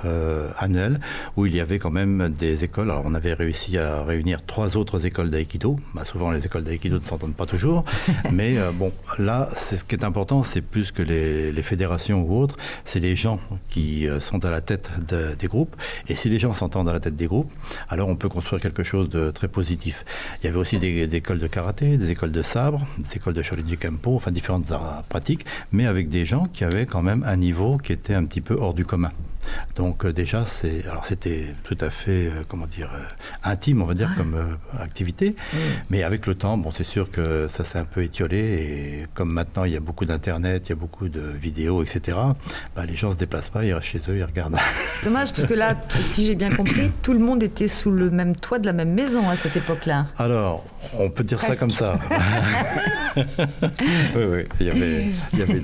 annuelle 0.59 1.01
où 1.37 1.47
il 1.47 1.55
y 1.55 1.61
avait 1.61 1.79
quand 1.79 1.91
même 1.91 2.35
des 2.37 2.65
écoles. 2.65 2.91
Alors 2.91 3.05
on 3.05 3.15
avait 3.15 3.35
réussi 3.35 3.79
à 3.79 4.03
réunir 4.03 4.45
trois 4.45 4.77
autres 4.77 5.07
écoles 5.07 5.31
d'aïkido. 5.31 5.77
Bah, 5.95 6.03
souvent 6.05 6.31
les 6.31 6.45
écoles 6.45 6.65
d'aïkido 6.65 6.99
ne 6.99 7.05
s'entendent 7.05 7.37
pas 7.37 7.47
toujours, 7.47 7.85
mais 8.33 8.57
bon, 8.75 8.93
là, 9.19 9.49
ce 9.57 9.85
qui 9.85 9.95
est 9.95 10.05
important, 10.05 10.43
c'est 10.43 10.63
plus 10.63 10.91
que 10.91 11.03
les, 11.03 11.53
les 11.53 11.63
fédérations 11.63 12.23
ou 12.23 12.41
autres, 12.41 12.57
c'est 12.85 13.01
les 13.01 13.15
gens 13.17 13.39
qui 13.71 14.09
sont 14.21 14.45
à 14.45 14.51
la 14.51 14.61
tête 14.61 14.91
des 15.39 15.47
groupes. 15.47 15.77
Et 16.09 16.17
si 16.17 16.29
les 16.29 16.39
gens 16.39 16.53
s'entendent 16.53 16.89
à 16.89 16.93
la 16.93 17.01
tête 17.01 17.17
des 17.17 17.27
groupes, 17.27 17.46
alors 17.89 18.09
on 18.09 18.17
peut 18.17 18.29
construire 18.29 18.63
quelque 18.63 18.83
chose 18.83 19.09
de 19.09 19.31
très 19.31 19.49
positif. 19.49 20.05
Il 20.41 20.47
y 20.47 20.49
avait 20.49 20.59
aussi 20.59 20.79
des, 20.79 21.03
écoles 21.15 21.39
de 21.39 21.47
karaté, 21.47 21.97
des 21.97 22.11
écoles 22.11 22.33
de 22.33 22.43
sabre, 22.43 22.87
des 22.99 23.17
écoles 23.17 23.35
de 23.35 23.43
Shorinji 23.43 23.77
Kempo, 23.77 24.15
enfin 24.15 24.31
différentes 24.31 24.73
pratiques, 25.09 25.47
mais 25.73 25.87
avec 25.87 26.09
des 26.09 26.25
gens 26.25 26.47
qui 26.53 26.65
avaient 26.65 26.87
quand 26.87 27.03
même 27.03 27.25
un 27.27 27.37
niveau 27.37 27.79
qui 27.79 27.93
était 27.93 28.15
un 28.15 28.25
petit 28.25 28.41
peu 28.41 28.55
hors 28.55 28.75
du 28.75 28.85
commun. 28.85 29.11
Donc 29.77 30.05
euh, 30.05 30.13
déjà, 30.13 30.45
c'est 30.47 30.85
alors 30.89 31.05
c'était 31.05 31.55
tout 31.63 31.77
à 31.81 31.91
fait 31.91 32.27
euh, 32.27 32.31
comment 32.49 32.67
dire 32.67 32.91
euh, 32.95 33.01
intime, 33.45 33.83
on 33.83 33.85
va 33.85 33.95
dire 33.95 34.11
comme 34.17 34.59
activité. 34.79 35.37
Mais 35.91 36.03
avec 36.03 36.27
le 36.27 36.35
temps, 36.35 36.57
bon, 36.57 36.71
c'est 36.71 36.85
sûr 36.85 37.11
que 37.11 37.49
ça 37.51 37.65
s'est 37.65 37.79
un 37.79 37.85
peu 37.85 38.03
étiolé 38.03 38.39
et 38.39 39.07
comme 39.15 39.31
maintenant 39.31 39.65
il 39.65 39.73
y 39.73 39.77
a 39.77 39.81
beaucoup 39.81 40.05
d'internet, 40.05 40.67
il 40.67 40.71
y 40.71 40.73
a 40.73 40.77
beaucoup 40.77 41.09
de 41.09 41.21
vidéos, 41.21 41.83
etc. 41.83 42.19
Bah, 42.75 42.87
les 42.87 42.97
gens 42.97 43.11
se 43.11 43.17
déplacent 43.17 43.49
pas, 43.49 43.65
ils 43.65 43.75
restent 43.75 43.89
chez 43.89 44.01
eux, 44.09 44.17
ils 44.17 44.25
regardent. 44.25 44.57
C'est 44.93 45.07
dommage 45.07 45.33
parce 45.33 45.47
que 45.47 45.55
là, 45.55 45.75
si 46.01 46.27
j'ai 46.27 46.35
bien 46.35 46.55
compris, 46.55 46.91
tout 47.03 47.13
le 47.13 47.19
monde 47.19 47.43
était 47.43 47.69
sous 47.69 47.91
le 47.91 48.11
même 48.11 48.37
toit 48.37 48.59
de 48.59 48.67
la 48.67 48.73
même 48.73 48.93
maison 48.93 49.29
à 49.29 49.37
cette 49.37 49.57
époque-là. 49.57 50.07
Alors, 50.19 50.65
on 50.99 51.11
peut 51.11 51.25
dire 51.25 51.41
ça 51.41 51.57
comme 51.57 51.71
ça. 51.71 51.99
oui, 53.17 54.25
oui, 54.31 54.45
il 54.61 54.67
y 54.67 54.71
avait, 54.71 55.07
il 55.33 55.39
y 55.39 55.43
avait 55.43 55.61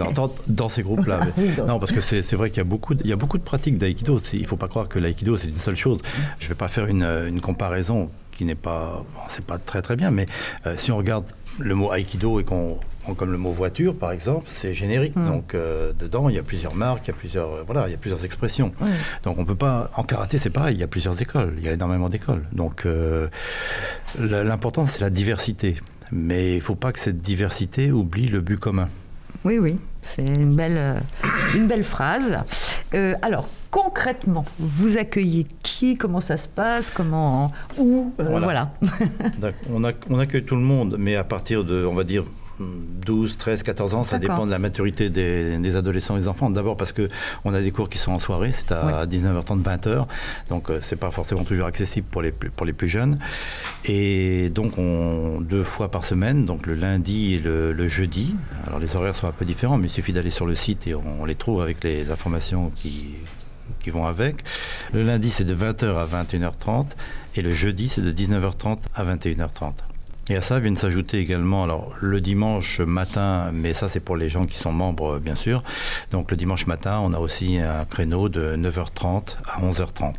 dans, 0.49 0.69
ces 0.69 0.83
groupes-là. 0.83 1.21
Non, 1.67 1.79
parce 1.79 1.93
que 1.93 2.01
c'est 2.01 2.35
vrai 2.35 2.51
qu'il 2.51 2.59
y 2.59 2.61
a 2.61 2.65
beaucoup, 2.65 2.95
il 2.95 3.07
y 3.07 3.13
a 3.13 3.17
beaucoup 3.17 3.39
de 3.39 3.43
pratiques 3.43 3.79
d'aïkido. 3.79 4.21
Il 4.33 4.43
ne 4.43 4.47
faut 4.47 4.57
pas 4.57 4.69
croire 4.69 4.89
que 4.89 4.99
l'aïkido, 4.99 5.37
c'est 5.37 5.49
une 5.49 5.61
seule 5.61 5.77
chose. 5.77 6.01
Je 6.39 6.47
ne 6.47 6.49
vais 6.51 6.55
pas 6.55 6.69
faire 6.69 6.87
une, 6.87 7.41
comparaison 7.41 8.11
qui 8.31 8.45
n'est 8.45 8.55
pas, 8.55 9.05
c'est 9.29 9.45
pas 9.45 9.59
très 9.59 9.83
très 9.83 9.97
bien, 9.97 10.11
mais 10.11 10.27
euh, 10.67 10.75
si 10.77 10.91
on 10.91 10.97
regarde 10.97 11.25
le 11.59 11.75
mot 11.75 11.91
aïkido 11.91 12.41
et 12.41 12.45
qu'on 12.45 12.79
comme 13.19 13.33
le 13.33 13.39
mot 13.39 13.51
voiture 13.51 13.97
par 13.97 14.13
exemple, 14.13 14.47
c'est 14.49 14.75
générique. 14.75 15.17
Hmm. 15.17 15.27
Donc 15.27 15.55
euh, 15.55 15.93
dedans, 15.99 16.29
il 16.29 16.37
y 16.37 16.39
a 16.39 16.43
plusieurs 16.43 16.75
marques, 16.75 17.09
il 17.09 17.11
y 17.11 17.15
a 17.15 17.17
plusieurs 17.17 17.53
euh, 17.53 17.63
voilà, 17.67 17.89
il 17.89 17.91
y 17.91 17.95
a 17.95 17.99
plusieurs 17.99 18.25
expressions. 18.25 18.73
Donc 19.25 19.39
on 19.39 19.45
peut 19.45 19.57
pas 19.57 19.91
en 19.97 20.05
karaté, 20.05 20.39
c'est 20.39 20.51
pareil, 20.51 20.77
il 20.77 20.81
y 20.81 20.85
a 20.85 20.89
plusieurs 20.89 21.21
écoles, 21.21 21.55
il 21.59 21.65
y 21.65 21.69
a 21.69 21.73
énormément 21.73 22.09
d'écoles. 22.09 22.45
Donc 22.53 22.87
l'important 24.19 24.87
c'est 24.87 25.01
la 25.01 25.11
diversité, 25.11 25.77
mais 26.13 26.55
il 26.55 26.61
faut 26.61 26.75
pas 26.77 26.93
que 26.93 26.99
cette 27.01 27.21
diversité 27.21 27.91
oublie 27.91 28.29
le 28.29 28.41
but 28.41 28.59
commun. 28.59 28.89
Oui 29.45 29.59
oui, 29.59 29.81
c'est 30.03 30.25
une 30.25 30.55
belle 30.55 31.03
une 31.57 31.67
belle 31.67 31.83
phrase. 31.83 32.39
alors 33.23 33.49
concrètement, 33.73 34.45
vous 34.59 34.99
accueillez 34.99 35.47
qui? 35.63 35.97
Comment 35.97 36.21
ça 36.21 36.37
se 36.37 36.47
passe? 36.47 36.91
Comment 36.91 37.51
Où? 37.79 38.13
Euh, 38.21 38.39
Voilà. 38.41 38.73
on, 39.73 39.83
on 40.11 40.19
accueille 40.21 40.45
tout 40.45 40.55
le 40.57 40.61
monde, 40.61 40.97
mais 40.99 41.17
à 41.17 41.25
partir 41.25 41.65
de, 41.65 41.85
on 41.85 41.95
va 41.95 42.05
dire, 42.05 42.25
12, 43.05 43.37
13, 43.37 43.63
14 43.63 43.95
ans, 43.95 44.05
ça 44.05 44.19
dépend 44.19 44.47
de 44.47 44.51
la 44.51 44.59
maturité 44.59 45.11
des, 45.11 45.77
adolescents 45.77 46.17
et 46.17 46.21
des 46.21 46.29
enfants. 46.29 46.51
D'abord 46.51 46.77
parce 46.77 46.93
que 46.93 47.09
on 47.45 47.55
a 47.55 47.61
des 47.61 47.71
cours 47.71 47.89
qui 47.89 47.99
sont 47.99 48.13
en 48.13 48.19
soirée, 48.19 48.53
c'est 48.55 48.73
à 48.73 49.07
19h30, 49.07 49.63
20h, 49.63 50.07
donc 50.49 50.71
euh, 50.71 50.81
c'est 50.83 50.97
pas 50.97 51.11
forcément 51.11 51.45
toujours 51.45 51.67
accessible 51.67 52.07
pour 52.11 52.23
les, 52.23 52.33
pour 52.33 52.67
les 52.67 52.73
plus 52.73 52.89
jeunes. 52.89 53.19
Et 53.85 54.51
donc 54.51 54.79
on, 54.79 55.41
deux 55.41 55.65
fois 55.65 55.89
par 55.89 56.05
semaine, 56.05 56.47
donc 56.47 56.67
le 56.67 56.75
lundi 56.75 57.35
et 57.35 57.39
le, 57.39 57.89
jeudi. 57.89 58.35
Alors 58.67 58.79
les 58.79 58.95
horaires 58.95 59.17
sont 59.17 59.27
un 59.27 59.33
peu 59.33 59.45
différents, 59.45 59.79
mais 59.79 59.89
il 59.89 59.91
suffit 59.91 60.13
d'aller 60.13 60.31
sur 60.31 60.47
le 60.47 60.55
site 60.55 60.87
et 60.87 60.95
on 60.95 61.25
les 61.25 61.35
trouve 61.35 61.61
avec 61.61 61.83
les 61.83 62.11
informations 62.11 62.71
qui, 62.75 63.17
qui 63.81 63.91
vont 63.91 64.07
avec. 64.07 64.45
Le 64.93 65.03
lundi, 65.03 65.31
c'est 65.31 65.45
de 65.45 65.55
20h 65.55 65.97
à 65.97 66.07
21h30 66.07 66.87
et 67.37 67.43
le 67.43 67.51
jeudi, 67.51 67.89
c'est 67.89 68.03
de 68.03 68.13
19h30 68.13 68.79
à 68.95 69.05
21h30. 69.05 69.73
Et 70.29 70.37
à 70.37 70.41
ça 70.41 70.61
viennent 70.61 70.77
s'ajouter 70.77 71.19
également, 71.19 71.65
alors 71.65 71.95
le 72.01 72.21
dimanche 72.21 72.79
matin, 72.81 73.51
mais 73.53 73.75
ça 73.75 73.89
c'est 73.89 74.01
pour 74.01 74.17
les 74.17 74.29
gens 74.29 74.47
qui 74.47 74.57
sont 74.57 74.73
membres 74.73 75.19
bien 75.19 75.35
sûr. 75.35 75.65
Donc 76.13 76.31
le 76.31 76.37
dimanche 76.37 76.67
matin, 76.67 77.01
on 77.03 77.13
a 77.13 77.19
aussi 77.19 77.59
un 77.59 77.85
créneau 77.85 78.29
de 78.29 78.57
9h30 78.57 79.37
à 79.47 79.61
11h30. 79.61 80.15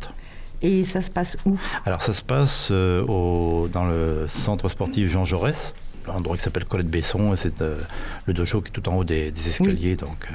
Et 0.62 0.84
ça 0.84 1.02
se 1.02 1.10
passe 1.10 1.36
où? 1.44 1.58
Alors 1.84 2.02
ça 2.02 2.14
se 2.14 2.22
passe 2.22 2.68
euh, 2.70 3.04
au, 3.06 3.68
dans 3.68 3.84
le 3.84 4.28
centre 4.44 4.68
sportif 4.68 5.10
Jean 5.10 5.24
Jaurès, 5.24 5.74
un 6.08 6.12
endroit 6.12 6.36
qui 6.36 6.42
s'appelle 6.42 6.64
Colette 6.64 6.88
Besson, 6.88 7.34
et 7.34 7.36
c'est 7.36 7.60
euh, 7.62 7.78
le 8.26 8.34
dojo 8.34 8.60
qui 8.60 8.68
est 8.68 8.72
tout 8.72 8.88
en 8.88 8.96
haut 8.96 9.04
des, 9.04 9.32
escaliers. 9.46 9.96
Donc, 9.96 10.28
euh, 10.30 10.34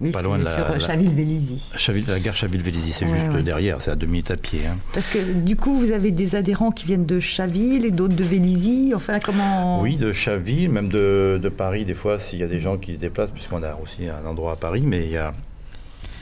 oui, 0.00 0.12
pas 0.12 0.22
loin 0.22 0.38
de 0.38 0.44
la, 0.44 0.54
sur 0.54 0.80
Chaville-Vélizy. 0.80 1.60
la 2.06 2.20
gare 2.20 2.36
Chaville-Vélizy, 2.36 2.92
c'est 2.92 3.06
juste 3.08 3.44
derrière, 3.44 3.78
c'est 3.82 3.90
à 3.90 3.96
deux 3.96 4.06
minutes 4.06 4.30
à 4.30 4.36
pied. 4.36 4.60
Hein. 4.64 4.76
Parce 4.92 5.08
que 5.08 5.18
du 5.18 5.56
coup, 5.56 5.76
vous 5.76 5.90
avez 5.90 6.12
des 6.12 6.36
adhérents 6.36 6.70
qui 6.70 6.86
viennent 6.86 7.06
de 7.06 7.18
Chaville 7.18 7.84
et 7.84 7.90
d'autres 7.90 8.14
de 8.14 8.22
Vélizy, 8.22 8.92
enfin 8.94 9.18
comment 9.18 9.80
Oui, 9.80 9.96
de 9.96 10.12
Chaville, 10.12 10.70
même 10.70 10.88
de, 10.88 11.40
de 11.42 11.48
Paris, 11.48 11.84
des 11.84 11.94
fois, 11.94 12.20
s'il 12.20 12.38
y 12.38 12.44
a 12.44 12.46
des 12.46 12.60
gens 12.60 12.78
qui 12.78 12.94
se 12.94 13.00
déplacent, 13.00 13.32
puisqu'on 13.32 13.64
a 13.64 13.74
aussi 13.82 14.08
un 14.08 14.24
endroit 14.24 14.52
à 14.52 14.56
Paris, 14.56 14.82
mais 14.86 15.04
il 15.04 15.10
y 15.10 15.16
a, 15.16 15.34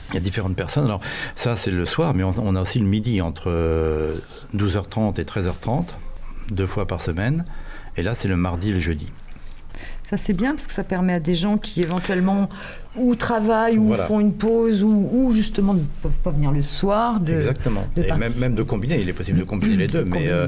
il 0.09 0.15
y 0.15 0.17
a 0.17 0.21
différentes 0.21 0.55
personnes. 0.55 0.85
Alors 0.85 1.01
ça, 1.35 1.55
c'est 1.55 1.71
le 1.71 1.85
soir, 1.85 2.15
mais 2.15 2.23
on, 2.23 2.55
a 2.55 2.61
aussi 2.61 2.79
le 2.79 2.85
midi 2.85 3.21
entre 3.21 3.51
12h30 4.55 5.19
et 5.21 5.23
13h30, 5.23 5.85
deux 6.49 6.65
fois 6.65 6.87
par 6.87 7.01
semaine. 7.01 7.45
Et 7.95 8.01
là, 8.01 8.15
c'est 8.15 8.27
le 8.27 8.37
mardi 8.37 8.69
et 8.69 8.73
le 8.73 8.79
jeudi. 8.79 9.07
Ça, 10.03 10.15
c'est 10.15 10.33
bien 10.33 10.51
parce 10.51 10.67
que 10.67 10.73
ça 10.73 10.85
permet 10.85 11.13
à 11.13 11.19
des 11.19 11.35
gens 11.35 11.57
qui 11.57 11.81
éventuellement 11.81 12.47
ou 12.97 13.15
travaillent 13.15 13.77
ou 13.77 13.93
font 13.95 14.19
une 14.19 14.33
pause 14.33 14.83
ou, 14.83 15.31
justement 15.31 15.73
ne 15.73 15.81
peuvent 16.01 16.11
pas 16.23 16.31
venir 16.31 16.51
le 16.51 16.61
soir. 16.61 17.19
De, 17.19 17.33
Exactement. 17.33 17.85
et 17.95 18.11
même, 18.13 18.33
même, 18.39 18.55
de 18.55 18.63
combiner, 18.63 18.99
il 19.01 19.09
est 19.09 19.13
possible 19.13 19.39
de 19.39 19.43
combiner 19.43 19.75
les 19.75 19.87
deux. 19.87 20.03
mais 20.03 20.29
euh, 20.29 20.47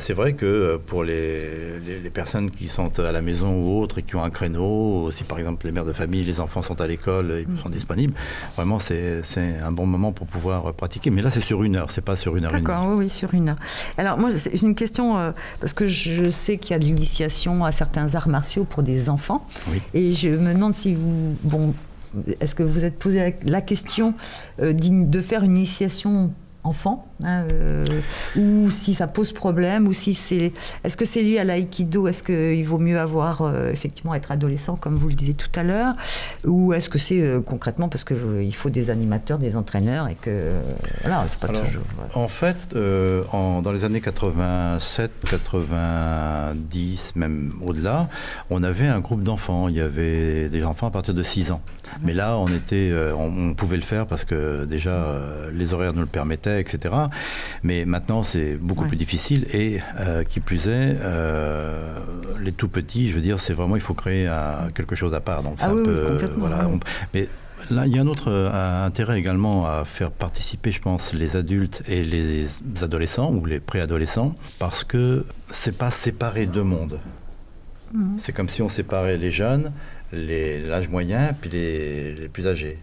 c'est 0.00 0.12
vrai 0.12 0.34
que 0.34 0.46
euh, 0.46 0.78
pour 0.84 1.04
les, 1.04 1.78
les, 2.02 2.10
personnes 2.10 2.50
qui 2.50 2.68
sont 2.68 2.98
à 2.98 3.12
la 3.12 3.22
maison 3.22 3.54
ou 3.54 3.80
autres 3.80 3.98
et 3.98 4.02
qui 4.02 4.16
ont 4.16 4.22
un 4.22 4.30
créneau, 4.30 5.10
si 5.12 5.24
par 5.24 5.38
exemple 5.38 5.66
les 5.66 5.72
mères 5.72 5.84
de 5.84 5.92
famille, 5.92 6.24
les 6.24 6.40
enfants 6.40 6.62
sont 6.62 6.80
à 6.80 6.86
l'école, 6.86 7.44
ils 7.46 7.52
mm. 7.52 7.58
sont 7.62 7.68
disponibles, 7.68 8.14
vraiment 8.56 8.78
c'est 8.80 9.22
un 9.64 9.72
bon 9.72 9.86
moment 9.86 10.12
pour 10.12 10.26
pouvoir 10.26 10.72
pratiquer. 10.74 11.10
Mais 11.10 11.22
là 11.22 11.30
c'est 11.30 11.42
sur 11.42 11.62
une 11.62 11.76
heure, 11.76 11.90
c'est 11.90 12.04
pas 12.04 12.16
sur 12.16 12.36
une 12.36 12.44
heure. 12.44 12.52
D'accord, 12.52 12.88
oui, 12.94 13.08
sur 13.08 13.34
une 13.34 13.50
heure. 13.50 13.58
Alors 13.96 14.18
moi 14.18 14.30
j'ai 14.30 14.62
une 14.62 14.74
question, 14.74 15.18
euh, 15.18 15.32
parce 15.60 15.72
que 15.72 15.88
je 15.88 16.30
sais 16.30 16.58
qu'il 16.58 16.72
y 16.72 16.74
a 16.74 16.78
de 16.78 16.84
l'initiation 16.84 17.64
à 17.64 17.72
certains 17.72 18.14
arts 18.14 18.28
martiaux 18.28 18.64
pour 18.64 18.82
des 18.82 19.08
enfants. 19.08 19.46
Et 19.94 20.12
je 20.12 20.28
me 20.28 20.52
demande 20.52 20.74
si 20.74 20.94
vous... 20.94 21.36
Bon, 21.42 21.74
est-ce 22.40 22.54
que 22.54 22.62
vous 22.62 22.84
êtes 22.84 22.98
posé 22.98 23.36
la 23.42 23.60
question 23.60 24.14
euh, 24.60 24.72
de 24.72 25.20
faire 25.20 25.42
une 25.42 25.56
initiation 25.56 26.32
enfant, 26.62 27.06
hein, 27.24 27.44
euh, 27.50 27.86
ou 28.36 28.70
si 28.70 28.94
ça 28.94 29.06
pose 29.06 29.32
problème, 29.32 29.86
ou 29.86 29.92
si 29.92 30.14
c'est, 30.14 30.52
est-ce 30.84 30.96
que 30.96 31.04
c'est 31.04 31.22
lié 31.22 31.38
à 31.38 31.44
l'aïkido, 31.44 32.06
est-ce 32.08 32.22
qu'il 32.22 32.64
vaut 32.64 32.78
mieux 32.78 32.98
avoir 32.98 33.42
euh, 33.42 33.70
effectivement 33.70 34.14
être 34.14 34.32
adolescent 34.32 34.76
comme 34.76 34.96
vous 34.96 35.08
le 35.08 35.14
disiez 35.14 35.34
tout 35.34 35.50
à 35.54 35.62
l'heure, 35.62 35.94
ou 36.44 36.72
est-ce 36.72 36.88
que 36.88 36.98
c'est 36.98 37.22
euh, 37.22 37.40
concrètement 37.40 37.88
parce 37.88 38.04
que 38.04 38.42
il 38.42 38.54
faut 38.54 38.70
des 38.70 38.90
animateurs, 38.90 39.38
des 39.38 39.56
entraîneurs 39.56 40.08
et 40.08 40.14
que 40.14 40.52
voilà, 41.02 41.24
c'est 41.28 41.38
pas 41.38 41.48
toujours. 41.48 41.84
En 42.14 42.28
fait, 42.28 42.56
dans 42.74 43.72
les 43.72 43.84
années 43.84 44.00
87, 44.00 45.10
90, 45.30 47.12
même 47.16 47.52
au-delà, 47.64 48.08
on 48.50 48.62
avait 48.62 48.86
un 48.86 49.00
groupe 49.00 49.22
d'enfants. 49.22 49.68
Il 49.68 49.76
y 49.76 49.80
avait 49.80 50.48
des 50.48 50.64
enfants 50.64 50.86
à 50.86 50.90
partir 50.90 51.14
de 51.14 51.22
6 51.22 51.52
ans. 51.52 51.60
Mais 52.02 52.14
là, 52.14 52.38
on 52.38 52.46
était, 52.46 52.92
on, 53.16 53.54
pouvait 53.54 53.76
le 53.76 53.82
faire 53.82 54.06
parce 54.06 54.24
que 54.24 54.64
déjà 54.64 55.18
les 55.52 55.74
horaires 55.74 55.92
nous 55.92 56.00
le 56.00 56.06
permettaient 56.06 56.60
etc. 56.60 56.94
Mais 57.62 57.84
maintenant, 57.84 58.22
c'est 58.22 58.54
beaucoup 58.54 58.86
plus 58.86 58.96
difficile 58.96 59.46
et 59.52 59.80
euh, 59.98 60.24
qui 60.24 60.40
plus 60.40 60.68
est, 60.68 60.96
euh, 61.00 61.98
les 62.40 62.52
tout 62.52 62.68
petits, 62.68 63.08
je 63.10 63.14
veux 63.14 63.20
dire, 63.20 63.40
c'est 63.40 63.52
vraiment, 63.52 63.76
il 63.76 63.82
faut 63.82 63.94
créer 63.94 64.30
quelque 64.74 64.94
chose 64.94 65.14
à 65.14 65.20
part. 65.20 65.42
Donc, 65.42 65.58
ah 65.60 65.72
oui, 65.74 65.82
voilà, 66.36 66.66
mais 67.14 67.28
Là, 67.68 67.86
il 67.86 67.94
y 67.94 67.98
a 67.98 68.02
un 68.02 68.06
autre 68.06 68.30
euh, 68.30 68.86
intérêt 68.86 69.18
également 69.18 69.66
à 69.66 69.84
faire 69.84 70.10
participer, 70.10 70.72
je 70.72 70.80
pense, 70.80 71.12
les 71.12 71.36
adultes 71.36 71.82
et 71.86 72.02
les 72.02 72.46
adolescents 72.82 73.32
ou 73.32 73.44
les 73.44 73.60
préadolescents, 73.60 74.34
parce 74.58 74.82
que 74.82 75.26
c'est 75.46 75.76
pas 75.76 75.90
séparer 75.90 76.46
deux 76.46 76.62
mondes. 76.62 76.98
Mhm. 77.92 78.18
C'est 78.20 78.32
comme 78.32 78.48
si 78.48 78.62
on 78.62 78.68
séparait 78.68 79.18
les 79.18 79.30
jeunes, 79.30 79.72
l'âge 80.12 80.88
moyen, 80.88 81.34
puis 81.38 81.50
les 81.50 82.28
plus 82.32 82.46
âgés. 82.46 82.78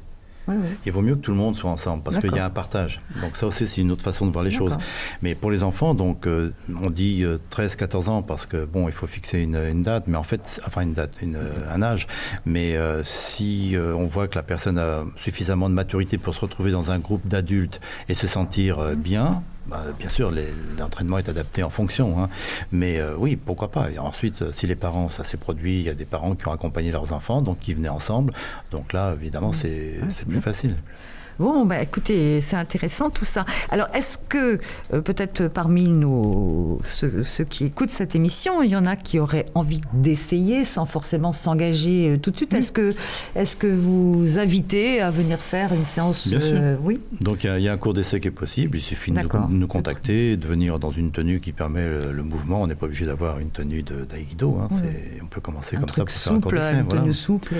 Il 0.86 0.92
vaut 0.92 1.02
mieux 1.02 1.16
que 1.16 1.22
tout 1.22 1.32
le 1.32 1.38
monde 1.38 1.56
soit 1.56 1.70
ensemble 1.70 2.04
parce 2.04 2.20
qu'il 2.20 2.34
y 2.34 2.40
a 2.40 2.46
un 2.46 2.50
partage. 2.50 3.02
Donc 3.22 3.36
ça 3.36 3.48
aussi, 3.48 3.68
c'est 3.68 3.82
une 3.82 3.92
autre 3.92 4.04
façon 4.04 4.26
de 4.26 4.32
voir 4.32 4.44
les 4.44 4.52
choses. 4.52 4.76
Mais 5.22 5.36
pour 5.36 5.52
les 5.52 5.64
enfants, 5.64 5.94
donc 5.94 6.28
euh, 6.28 6.54
on 6.82 6.90
dit 6.90 7.26
13-14 7.52 8.08
euh, 8.08 8.10
ans 8.10 8.22
parce 8.22 8.46
que 8.46 8.66
bon, 8.66 8.88
il 8.88 8.94
faut 8.94 9.08
fixer 9.08 9.40
une, 9.40 9.84
date, 9.84 10.06
mais 10.08 10.18
en 10.18 10.24
fait, 10.24 10.62
enfin 10.66 10.82
une 10.82 10.94
date, 10.94 11.12
une, 11.22 11.40
un 11.70 11.82
âge. 11.82 12.08
Mais 12.46 12.76
euh, 12.76 13.04
si 13.04 13.76
on 13.78 14.08
voit 14.08 14.28
que 14.28 14.36
la 14.36 14.44
personne 14.44 14.78
a 14.78 15.04
suffisamment 15.24 15.70
de 15.70 15.76
maturité 15.76 16.18
pour 16.18 16.36
se 16.36 16.42
retrouver 16.42 16.72
dans 16.72 16.92
un 16.92 17.00
groupe 17.00 17.28
d'adultes 17.28 17.80
et 18.10 18.14
se 18.14 18.28
sentir 18.28 18.96
bien, 18.96 19.44
bah, 19.67 19.84
bien 19.97 20.10
sûr, 20.10 20.32
l'entraînement 20.77 21.17
est 21.17 21.30
adapté 21.30 21.63
en 21.63 21.69
fonction. 21.69 22.21
Hein. 22.21 22.30
Mais 22.71 22.99
euh, 22.99 23.15
oui, 23.17 23.36
pourquoi 23.36 23.69
pas. 23.69 23.89
Et 23.91 23.99
ensuite, 23.99 24.51
si 24.53 24.67
les 24.67 24.75
parents, 24.75 25.10
ça 25.10 25.23
s'est 25.23 25.38
produit, 25.38 25.75
il 25.80 25.84
y 25.84 25.89
a 25.89 25.93
des 25.93 26.06
parents 26.06 26.36
qui 26.36 26.47
ont 26.47 26.51
accompagné 26.51 26.91
leurs 26.91 27.13
enfants, 27.13 27.41
donc 27.41 27.60
qui 27.60 27.73
venaient 27.73 27.89
ensemble. 27.89 28.34
Donc 28.71 28.93
là, 28.93 29.13
évidemment, 29.19 29.53
c'est 29.53 29.99
plus 30.27 30.41
facile. 30.41 30.75
Bon, 31.39 31.65
bah, 31.65 31.82
écoutez, 31.82 32.41
c'est 32.41 32.56
intéressant 32.56 33.12
tout 33.12 33.26
ça. 33.26 33.45
Alors, 33.69 33.88
est-ce 33.93 34.17
que 34.17 34.60
euh, 34.93 35.02
peut-être 35.02 35.47
parmi 35.47 35.88
nos, 35.88 36.80
ceux, 36.84 37.43
qui 37.43 37.65
écoutent 37.65 37.91
cette 37.91 38.15
émission, 38.15 38.63
il 38.63 38.71
y 38.71 38.76
en 38.76 38.88
a 38.88 38.95
qui 38.95 39.19
auraient 39.19 39.45
envie 39.54 39.82
d'essayer 39.93 40.65
sans 40.65 40.86
forcément 40.86 41.34
s'engager 41.34 42.10
euh, 42.10 42.17
tout 42.17 42.32
de 42.32 42.38
suite? 42.38 42.54
Est-ce 42.54 42.71
que, 42.71 42.95
est 43.36 43.58
que 43.58 43.67
vous 43.67 44.39
invitez 44.39 45.00
à 45.00 45.12
venir 45.12 45.38
faire 45.38 45.73
une 45.73 45.86
séance 45.86 46.28
Bien 46.28 46.39
sûr. 46.39 46.58
Euh, 46.60 46.76
oui? 46.82 47.00
Donc, 47.21 47.43
il 47.43 47.60
y, 47.60 47.67
a 47.67 47.73
un 47.73 47.78
cours 47.78 47.93
d'essai 47.93 48.19
qui 48.19 48.30
est 48.30 48.32
possible. 48.32 48.78
Il 48.78 48.82
suffit 48.82 49.12
de 49.12 49.21
nous, 49.50 49.67
contacter, 49.67 50.38
de 50.38 50.47
venir 50.47 50.80
dans 50.80 50.91
une 50.91 51.12
tenue 51.12 51.39
qui 51.39 51.52
permet 51.52 51.88
le, 51.88 52.23
mouvement. 52.23 52.63
On 52.63 52.67
n'est 52.67 52.76
pas 52.76 52.88
obligé 52.88 53.06
d'avoir 53.06 53.38
une 53.38 53.52
tenue 53.52 53.84
d'aïkido. 53.84 54.58
Hein. 54.60 54.69
On 55.21 55.28
peut 55.28 55.39
commencer 55.39 55.78
comme 55.78 55.88
ça 55.88 55.93
pour 55.93 56.10
faire 56.10 56.34
un 56.34 56.39
cours 56.39 56.52
d'essai. 56.52 56.80
Une 56.80 56.88
tenue 56.88 57.13
souple. 57.13 57.54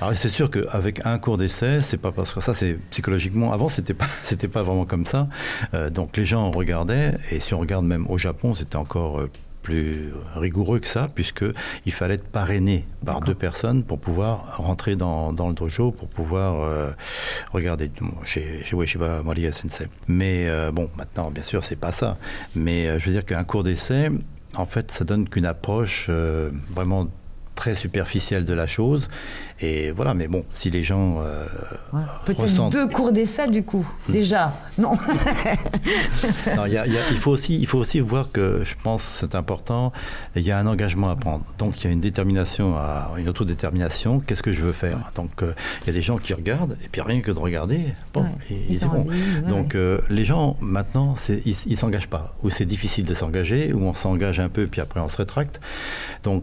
Alors, 0.00 0.16
c'est 0.16 0.30
sûr 0.30 0.50
qu'avec 0.50 1.04
un 1.04 1.18
cours 1.18 1.36
d'essai, 1.36 1.80
c'est 1.82 1.98
pas 1.98 2.10
parce 2.10 2.32
que 2.32 2.40
ça, 2.40 2.54
c'est 2.54 2.78
psychologiquement, 2.94 3.52
avant, 3.52 3.68
c'était 3.68 3.92
pas, 3.92 4.06
c'était 4.24 4.46
pas 4.46 4.62
vraiment 4.62 4.86
comme 4.86 5.04
ça. 5.04 5.28
Euh, 5.74 5.90
donc 5.90 6.16
les 6.16 6.24
gens 6.24 6.50
regardaient, 6.52 7.14
et 7.32 7.40
si 7.40 7.52
on 7.52 7.58
regarde 7.58 7.84
même 7.84 8.06
au 8.08 8.18
Japon, 8.18 8.54
c'était 8.54 8.76
encore 8.76 9.18
euh, 9.18 9.30
plus 9.62 10.12
rigoureux 10.36 10.78
que 10.78 10.86
ça, 10.86 11.08
puisqu'il 11.12 11.92
fallait 11.92 12.14
être 12.14 12.28
parrainé 12.28 12.86
par 13.04 13.20
deux 13.20 13.34
personnes 13.34 13.82
pour 13.82 13.98
pouvoir 13.98 14.58
rentrer 14.58 14.94
dans, 14.94 15.32
dans 15.32 15.48
le 15.48 15.54
dojo, 15.54 15.90
pour 15.90 16.06
pouvoir 16.08 16.60
euh, 16.60 16.90
regarder. 17.52 17.90
chez, 18.24 18.62
chez 18.62 18.76
Ueshiba 18.76 19.22
Maria 19.24 19.50
Sensei. 19.52 19.88
Mais 20.06 20.46
bon, 20.70 20.90
maintenant, 20.98 21.30
bien 21.30 21.42
sûr, 21.42 21.64
c'est 21.64 21.76
pas 21.76 21.92
ça. 21.92 22.18
Mais 22.54 22.98
je 23.00 23.06
veux 23.06 23.12
dire 23.12 23.24
qu'un 23.24 23.44
cours 23.44 23.64
d'essai, 23.64 24.10
en 24.54 24.66
fait, 24.66 24.90
ça 24.90 25.04
donne 25.04 25.26
qu'une 25.26 25.46
approche 25.46 26.10
vraiment 26.10 27.08
très 27.54 27.74
superficielle 27.74 28.44
de 28.44 28.54
la 28.54 28.66
chose. 28.66 29.08
Et 29.60 29.92
voilà, 29.92 30.14
mais 30.14 30.26
bon, 30.26 30.44
si 30.54 30.70
les 30.70 30.82
gens 30.82 31.20
euh, 31.20 31.46
Peut-être 32.26 32.70
deux 32.70 32.88
cours 32.88 33.12
d'essai 33.12 33.48
du 33.48 33.62
coup, 33.62 33.86
déjà, 34.08 34.52
non, 34.78 34.92
il, 36.66 37.16
faut 37.18 37.30
aussi, 37.30 37.56
il 37.58 37.66
faut 37.66 37.78
aussi 37.78 38.00
voir 38.00 38.32
que, 38.32 38.64
je 38.64 38.74
pense, 38.82 39.02
c'est 39.02 39.36
important, 39.36 39.92
il 40.34 40.42
y 40.42 40.50
a 40.50 40.58
un 40.58 40.66
engagement 40.66 41.08
à 41.08 41.14
prendre. 41.14 41.44
Donc 41.58 41.80
il 41.80 41.84
y 41.84 41.86
a 41.86 41.92
une 41.92 42.00
détermination, 42.00 42.76
à, 42.76 43.12
une 43.16 43.28
autodétermination, 43.28 44.18
qu'est-ce 44.18 44.42
que 44.42 44.52
je 44.52 44.64
veux 44.64 44.72
faire? 44.72 45.12
Donc 45.14 45.42
euh, 45.42 45.54
il 45.82 45.86
y 45.86 45.90
a 45.90 45.92
des 45.92 46.02
gens 46.02 46.18
qui 46.18 46.34
regardent, 46.34 46.76
et 46.84 46.88
puis 46.88 47.00
rien 47.00 47.20
que 47.20 47.30
de 47.30 47.38
regarder, 47.38 47.80
bon, 48.12 48.26
ils, 48.50 48.80
bon. 48.80 49.06
Donc 49.48 49.76
euh, 49.76 50.00
les 50.10 50.24
gens, 50.24 50.56
maintenant, 50.60 51.14
ils 51.28 51.54
ne 51.70 51.76
s'engagent 51.76 52.08
pas. 52.08 52.34
Ou 52.42 52.50
c'est 52.50 52.66
difficile 52.66 53.04
de 53.04 53.14
s'engager, 53.14 53.72
ou 53.72 53.84
on 53.84 53.94
s'engage 53.94 54.40
un 54.40 54.48
peu, 54.48 54.66
puis 54.66 54.80
après 54.80 54.98
on 54.98 55.08
se 55.08 55.16
rétracte. 55.16 55.60
Donc 56.24 56.42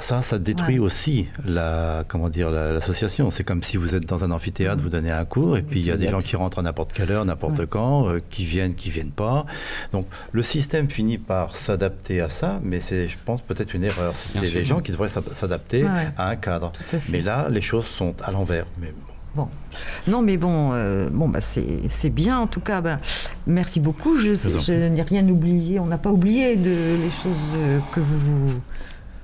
ça, 0.00 0.22
ça 0.22 0.38
détruit 0.38 0.78
aussi 0.78 1.28
la, 1.44 2.04
comment 2.08 2.28
dire, 2.28 2.50
l'association. 2.50 3.30
C'est 3.30 3.44
comme 3.44 3.62
si 3.62 3.76
vous 3.76 3.94
êtes 3.94 4.06
dans 4.06 4.24
un 4.24 4.30
amphithéâtre, 4.30 4.82
vous 4.82 4.88
donnez 4.88 5.10
un 5.10 5.24
cours, 5.24 5.56
et 5.56 5.62
puis 5.62 5.80
il 5.80 5.86
y 5.86 5.90
a 5.90 5.96
des 5.96 6.08
gens 6.08 6.20
qui 6.20 6.36
rentrent 6.36 6.58
à 6.58 6.62
n'importe 6.62 6.92
quelle 6.92 7.10
heure, 7.10 7.24
n'importe 7.24 7.66
quand, 7.66 8.08
euh, 8.08 8.20
qui 8.28 8.44
viennent, 8.44 8.74
qui 8.74 8.90
viennent 8.90 9.12
pas. 9.12 9.46
Donc 9.92 10.06
le 10.32 10.42
système 10.42 10.90
finit 10.90 11.18
par 11.18 11.56
s'adapter 11.56 12.20
à 12.20 12.30
ça, 12.30 12.60
mais 12.62 12.80
c'est, 12.80 13.08
je 13.08 13.16
pense, 13.24 13.40
peut-être 13.42 13.74
une 13.74 13.84
erreur. 13.84 14.12
C'est 14.14 14.40
les 14.40 14.64
gens 14.64 14.80
qui 14.80 14.92
devraient 14.92 15.08
s'adapter 15.08 15.84
à 16.16 16.28
un 16.28 16.36
cadre. 16.36 16.72
Mais 17.08 17.22
là, 17.22 17.48
les 17.48 17.60
choses 17.60 17.86
sont 17.86 18.14
à 18.22 18.30
l'envers. 18.32 18.66
Mais 18.78 18.92
bon. 19.34 19.48
Non, 20.06 20.22
mais 20.22 20.36
bon, 20.38 20.70
euh, 20.72 21.10
bon 21.10 21.28
bah 21.28 21.40
c'est 21.40 22.10
bien 22.10 22.38
en 22.38 22.46
tout 22.46 22.60
cas. 22.60 22.80
Bah, 22.80 22.98
merci 23.46 23.80
beaucoup. 23.80 24.16
Je, 24.16 24.32
je 24.32 24.88
n'ai 24.88 25.02
rien 25.02 25.26
oublié. 25.28 25.78
On 25.78 25.86
n'a 25.86 25.98
pas 25.98 26.10
oublié 26.10 26.56
de 26.56 26.96
les 27.02 27.10
choses 27.10 27.36
euh, 27.56 27.78
que 27.92 28.00
vous 28.00 28.50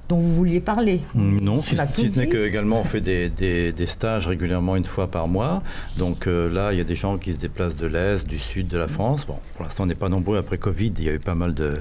dont 0.09 0.19
vous 0.19 0.35
vouliez 0.35 0.61
parler. 0.61 1.01
Mm, 1.15 1.41
non, 1.41 1.63
si, 1.63 1.77
ce 1.77 2.19
n'est 2.19 2.29
qu'également 2.29 2.81
on 2.81 2.85
fait 2.85 3.01
des, 3.01 3.87
stages 3.87 4.27
régulièrement 4.27 4.77
une 4.77 4.85
fois 4.85 5.09
par 5.09 5.29
mois. 5.29 5.63
Donc 5.97 6.27
euh, 6.27 6.49
là, 6.49 6.73
il 6.73 6.79
y 6.79 6.81
a 6.81 6.85
des 6.85 6.95
gens 6.95 7.19
qui 7.19 7.33
se 7.33 7.39
déplacent 7.39 7.77
de 7.77 7.87
l'Est, 7.87 8.27
du 8.27 8.39
Sud 8.39 8.69
de 8.69 8.79
la 8.79 8.89
France. 8.89 9.27
Bon, 9.27 9.39
pour 9.55 9.65
l'instant, 9.65 9.85
on 9.85 9.87
n'est 9.87 9.95
pas 9.95 10.09
nombreux 10.09 10.39
après 10.39 10.59
Covid. 10.59 10.93
Il 10.99 11.05
y 11.05 11.09
a 11.09 11.13
eu 11.13 11.19
pas 11.19 11.35
mal 11.35 11.55
de... 11.55 11.75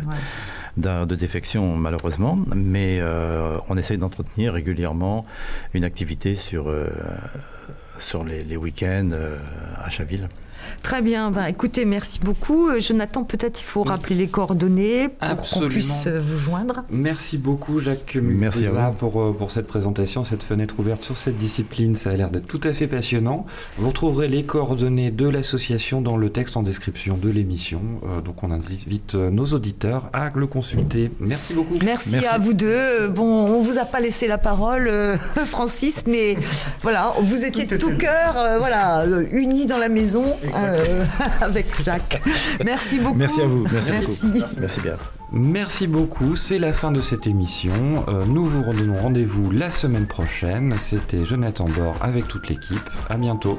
de 0.78 1.16
défections 1.16 1.76
malheureusement, 1.76 2.40
mais 2.56 3.00
euh, 3.02 3.58
on 3.70 3.78
essaye 3.78 3.98
d'entretenir 3.98 4.54
régulièrement 4.54 5.26
une 5.74 5.84
activité 5.84 6.36
sur, 6.36 6.70
euh, 6.70 6.88
sur 8.00 8.24
les, 8.24 8.44
les 8.44 8.58
week-ends 8.58 9.12
à 9.84 9.90
Chaville. 9.90 10.28
Très 10.84 11.02
bien. 11.02 11.30
Ben, 11.32 11.46
écoutez, 11.46 11.86
merci 11.86 12.20
beaucoup. 12.20 12.70
Euh, 12.70 12.80
Jonathan, 12.80 13.24
peut-être 13.24 13.60
il 13.60 13.64
faut 13.64 13.84
rappeler 13.84 14.16
les 14.16 14.28
coordonnées 14.28 15.10
pour 15.10 15.50
qu'on 15.50 15.70
puisse 15.70 16.08
euh, 16.08 16.20
vous 16.20 16.40
joindre. 16.40 16.84
Merci 16.90 17.38
beaucoup, 17.38 17.80
Jacques 17.80 18.18
Merci 18.22 18.66
pour, 18.98 19.22
euh, 19.22 19.32
pour 19.32 19.52
cette 19.52 19.68
présentation, 19.68 20.24
cette 20.24 20.44
fenêtre 20.44 20.76
ouverte 20.80 21.04
sur 21.04 21.16
cette 21.16 21.38
discipline. 21.38 21.96
Ça 21.96 22.10
a 22.10 22.14
l'air 22.14 22.30
d'être 22.30 22.48
tout 22.48 22.60
à 22.64 22.74
fait 22.74 22.88
passionnant. 22.88 23.46
Vous 23.78 23.90
retrouverez 23.90 24.28
les 24.28 24.44
coordonnées 24.44 25.12
de 25.12 25.28
l'association 25.28 26.02
dans 26.02 26.18
le 26.18 26.32
texte 26.32 26.58
en 26.58 26.64
description 26.64 27.16
de 27.16 27.30
l'émission. 27.30 27.82
donc 28.26 28.44
on 28.44 28.52
invite 28.52 29.14
nos 29.16 29.46
auditeurs 29.46 30.10
à 30.14 30.32
le 30.34 30.48
consulter. 30.48 31.12
Merci 31.20 31.54
beaucoup. 31.54 31.78
Merci, 31.84 32.26
à 32.26 32.38
vous 32.38 32.54
deux. 32.54 33.08
Bon, 33.10 33.46
on 33.46 33.62
vous 33.62 33.78
a 33.78 33.86
pas 33.86 34.00
laissé 34.00 34.28
la 34.28 34.38
parole, 34.38 34.92
Francis, 35.46 36.06
mais 36.08 36.38
voilà, 36.82 37.14
vous 37.22 37.44
étiez 37.44 37.66
de 37.66 37.78
tout 37.82 37.96
cœur, 37.98 38.34
voilà, 38.60 39.06
unis 39.32 39.68
dans 39.68 39.78
la 39.78 39.90
maison. 39.90 40.26
Euh, 40.72 41.06
avec 41.42 41.68
Jacques. 41.84 42.22
Merci 42.64 43.00
beaucoup. 43.00 43.16
Merci 43.18 43.42
à 43.42 43.46
vous. 43.46 43.68
Merci, 43.72 44.28
Beaucoup. 44.28 44.60
Merci. 44.60 44.82
bien. 44.82 44.98
Merci 45.34 45.88
beaucoup, 45.88 46.36
c'est 46.36 46.60
la 46.60 46.74
fin 46.74 46.92
de 46.92 47.00
cette 47.00 47.26
émission. 47.26 48.04
Euh, 48.10 48.26
nous 48.26 48.46
vous 48.46 48.64
redonnons 48.64 48.98
rendez-vous 48.98 49.50
la 49.52 49.72
semaine 49.72 50.06
prochaine. 50.06 50.74
C'était 50.84 51.24
Jonathan 51.24 51.66
Bord 51.66 51.96
avec 52.02 52.28
toute 52.28 52.50
l'équipe. 52.50 52.90
À 53.10 53.16
bientôt. 53.18 53.58